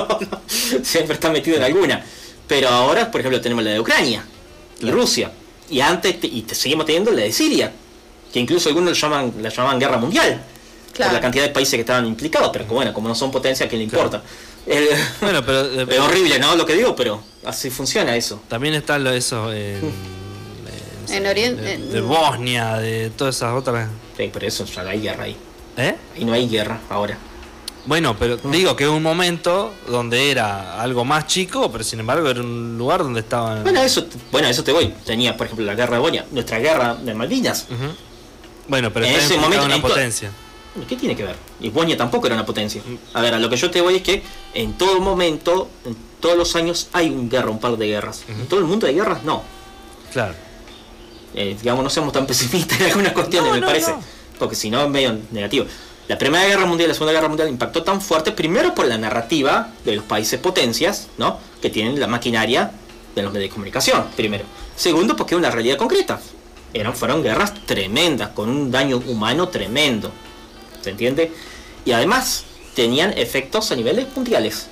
siempre 0.83 1.15
está 1.15 1.29
metido 1.31 1.57
en 1.59 1.63
alguna. 1.65 2.05
Pero 2.49 2.69
ahora, 2.69 3.11
por 3.11 3.21
ejemplo, 3.21 3.41
tenemos 3.41 3.65
la 3.65 3.71
de 3.73 3.81
Ucrania 3.81 4.25
y 4.79 4.81
Claro. 4.81 4.97
Rusia. 4.99 5.31
Y 5.71 5.81
antes, 5.81 6.21
te- 6.21 6.27
y 6.29 6.43
te 6.43 6.55
seguimos 6.55 6.87
teniendo 6.87 7.11
la 7.11 7.23
de 7.23 7.33
Siria, 7.33 7.73
que 8.33 8.39
incluso 8.39 8.69
algunos 8.69 8.91
lo 8.91 8.95
llaman, 8.97 9.33
la 9.41 9.49
llamaban 9.49 9.79
guerra 9.81 9.97
mundial. 9.99 10.43
Claro. 10.93 11.11
por 11.11 11.17
la 11.17 11.21
cantidad 11.21 11.45
de 11.45 11.51
países 11.51 11.75
que 11.75 11.81
estaban 11.83 12.07
implicados, 12.07 12.49
pero 12.55 12.67
que 12.67 12.73
bueno, 12.73 12.95
como 12.95 13.07
no 13.09 13.15
son 13.15 13.31
potencias, 13.31 13.69
¿qué 13.69 13.77
le 13.77 13.83
importa? 13.83 14.23
Eh, 14.67 14.89
Bueno, 15.21 15.45
pero 15.45 15.61
eh, 15.83 15.87
es 15.91 15.99
horrible, 15.99 16.39
¿no? 16.39 16.57
Lo 16.57 16.65
que 16.65 16.73
digo, 16.75 16.97
pero 16.97 17.23
así 17.45 17.69
funciona 17.69 18.17
eso. 18.17 18.41
también 18.49 18.73
está 18.73 18.99
lo 18.99 19.11
eso 19.13 19.53
en, 19.53 19.81
en, 21.09 21.15
En 21.15 21.27
Oriente- 21.27 21.61
de, 21.61 21.73
en- 21.75 21.93
de 21.93 22.01
Bosnia, 22.01 22.77
de 22.77 23.11
todas 23.11 23.37
esas 23.37 23.53
otras. 23.53 23.91
Sí, 24.17 24.31
pero 24.33 24.47
eso 24.47 24.65
ya 24.65 24.81
hay 24.89 25.01
guerra 25.03 25.25
ahí. 25.25 25.37
¿Eh? 25.77 25.95
Ahí 26.17 26.25
no 26.25 26.33
hay 26.33 26.49
guerra 26.49 26.81
ahora. 26.89 27.19
Bueno, 27.87 28.17
pero 28.19 28.37
digo 28.37 28.75
que 28.75 28.89
un 28.89 29.03
momento 29.03 29.73
donde 29.89 30.31
era 30.31 30.81
algo 30.83 31.05
más 31.05 31.27
chico, 31.27 31.71
pero 31.71 31.85
sin 31.85 32.01
embargo 32.01 32.29
era 32.29 32.41
un 32.41 32.77
lugar 32.77 33.03
donde 33.03 33.21
estaban. 33.21 33.63
Bueno, 33.63 33.81
eso, 33.83 34.07
bueno, 34.33 34.49
a 34.49 34.51
eso 34.51 34.65
te 34.65 34.73
voy. 34.73 34.93
Tenía, 35.05 35.37
por 35.37 35.47
ejemplo, 35.47 35.65
la 35.65 35.75
guerra 35.75 35.95
de 35.95 36.01
Bosnia, 36.01 36.27
nuestra 36.33 36.59
guerra 36.59 36.95
de 36.97 37.15
Malvinas. 37.15 37.67
Bueno, 38.69 38.93
pero 38.93 39.07
En 39.07 39.15
ese 39.15 39.39
momento, 39.39 39.65
una 39.65 39.81
potencia. 39.81 40.31
¿Qué 40.89 40.97
tiene 40.97 41.17
que 41.17 41.25
ver? 41.25 41.37
Y 41.61 41.71
Bosnia 41.71 41.97
tampoco 41.97 42.27
era 42.27 42.35
una 42.35 42.45
potencia. 42.45 42.83
A 43.15 43.23
ver, 43.23 43.33
a 43.35 43.39
lo 43.39 43.49
que 43.49 43.57
yo 43.57 43.71
te 43.71 43.81
voy 43.81 43.97
es 43.97 44.03
que 44.03 44.23
en 44.53 44.75
todo 44.77 45.01
momento, 45.01 45.69
en 45.85 45.97
todos 46.21 46.37
los 46.37 46.55
años 46.57 46.89
hay 46.93 47.09
un 47.09 47.31
guerra, 47.31 47.51
un 47.51 47.61
par 47.61 47.77
de 47.77 47.87
guerras. 47.87 48.25
En 48.29 48.47
todo 48.47 48.61
el 48.61 48.67
mundo 48.67 48.87
hay 48.87 48.95
guerras, 48.95 49.23
no. 49.23 49.43
Claro. 50.13 50.35
Eh, 51.35 51.57
digamos, 51.61 51.85
no 51.85 51.91
seamos 51.91 52.13
tan 52.13 52.27
pesimistas 52.27 52.81
en 52.81 52.87
algunas 52.89 53.13
cuestiones, 53.13 53.49
No, 53.51 53.55
me 53.55 53.61
no, 53.61 53.67
parece. 53.67 53.93
no. 53.93 54.01
Porque 54.39 54.55
si 54.57 54.69
no 54.71 54.83
es 54.83 54.91
medio 54.91 55.17
negativo. 55.31 55.67
La 56.09 56.19
Primera 56.19 56.47
Guerra 56.47 56.67
Mundial 56.67 56.87
y 56.87 56.89
la 56.91 56.95
Segunda 56.95 57.13
Guerra 57.13 57.29
Mundial 57.29 57.49
impactó 57.49 57.83
tan 57.83 58.01
fuerte, 58.01 58.31
primero 58.33 58.75
por 58.75 58.87
la 58.87 58.97
narrativa 58.97 59.71
de 59.85 59.97
los 59.97 60.05
países 60.05 60.39
potencias, 60.39 61.09
¿no? 61.19 61.39
Que 61.61 61.69
tienen 61.71 61.99
la 61.99 62.07
maquinaria 62.07 62.71
de 63.15 63.23
los 63.23 63.33
medios 63.33 63.49
de 63.51 63.53
comunicación, 63.55 64.05
primero. 64.15 64.45
Segundo, 64.77 65.17
porque 65.17 65.35
es 65.35 65.39
una 65.39 65.51
realidad 65.51 65.77
concreta. 65.79 66.21
Eran, 66.73 66.95
fueron 66.95 67.23
guerras 67.23 67.55
tremendas, 67.67 68.29
con 68.31 68.49
un 68.49 68.71
daño 68.71 68.99
humano 68.99 69.49
tremendo. 69.49 70.13
¿Se 70.83 70.91
entiende? 70.91 71.33
Y 71.85 71.93
además 71.93 72.45
tenían 72.75 73.13
efectos 73.17 73.73
a 73.73 73.77
niveles 73.77 74.07
mundiales. 74.15 74.69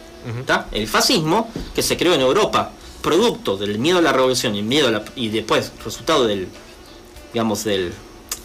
El 0.73 0.87
fascismo, 0.87 1.51
que 1.75 1.83
se 1.83 1.97
creó 1.97 2.15
en 2.15 2.21
Europa, 2.21 2.71
producto 3.03 3.57
del 3.57 3.79
miedo 3.79 3.99
a 3.99 4.03
la 4.03 4.13
revolución 4.13 4.55
y, 4.55 4.63
miedo 4.63 4.89
a 4.89 4.91
la- 4.91 5.05
y 5.17 5.29
después 5.31 5.73
resultado 5.85 6.27
del, 6.27 6.49
digamos, 7.33 7.65
del 7.65 7.93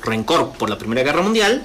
rencor 0.01 0.51
por 0.57 0.69
la 0.69 0.77
Primera 0.77 1.03
Guerra 1.03 1.21
Mundial, 1.21 1.63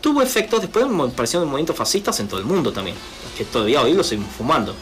tuvo 0.00 0.22
efectos 0.22 0.60
después 0.60 0.86
de 0.88 0.94
aparecieron 1.04 1.46
de 1.46 1.50
movimientos 1.50 1.76
fascistas 1.76 2.18
en 2.20 2.28
todo 2.28 2.40
el 2.40 2.46
mundo 2.46 2.72
también, 2.72 2.96
que 3.36 3.44
todavía 3.44 3.82
hoy 3.82 3.92
lo 3.94 4.04
seguimos 4.04 4.30
fumando. 4.36 4.74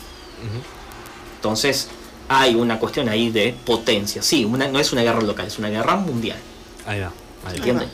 Entonces, 1.36 1.88
hay 2.28 2.54
una 2.54 2.78
cuestión 2.78 3.08
ahí 3.08 3.30
de 3.30 3.54
potencia. 3.64 4.22
Sí, 4.22 4.44
una, 4.44 4.68
no 4.68 4.78
es 4.78 4.92
una 4.92 5.02
guerra 5.02 5.20
local, 5.20 5.46
es 5.46 5.58
una 5.58 5.68
guerra 5.68 5.96
mundial. 5.96 6.38
Ahí 6.86 7.00
va. 7.00 7.06
Ahí 7.06 7.52
va. 7.52 7.56
¿Entiendes? 7.56 7.88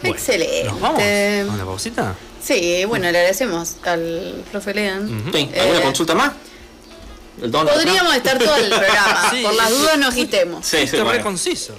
Bueno, 0.00 0.16
Excelente. 0.16 0.64
¿Nos 0.64 0.80
vamos? 0.80 1.02
¿A 1.02 1.52
una 1.54 1.64
pausita? 1.64 2.14
Sí, 2.42 2.84
bueno, 2.86 3.10
le 3.10 3.18
agradecemos 3.18 3.76
al 3.84 4.44
profe 4.50 4.72
Lean. 4.72 5.02
¿Alguna 5.02 5.40
Eh, 5.52 5.80
consulta 5.82 6.14
más? 6.14 6.32
¿El 7.42 7.50
Donald 7.50 7.74
Podríamos 7.76 8.14
estar 8.16 8.38
todo 8.38 8.56
el 8.56 8.68
programa. 8.70 9.28
Sí, 9.30 9.42
Por 9.42 9.54
las 9.54 9.70
dudas 9.70 9.98
nos 9.98 10.14
quitemos. 10.14 10.64
Sí, 10.64 10.76
sí, 10.78 10.82
Esto 10.84 10.96
es 10.98 11.04
bueno. 11.04 11.22
conciso. 11.24 11.74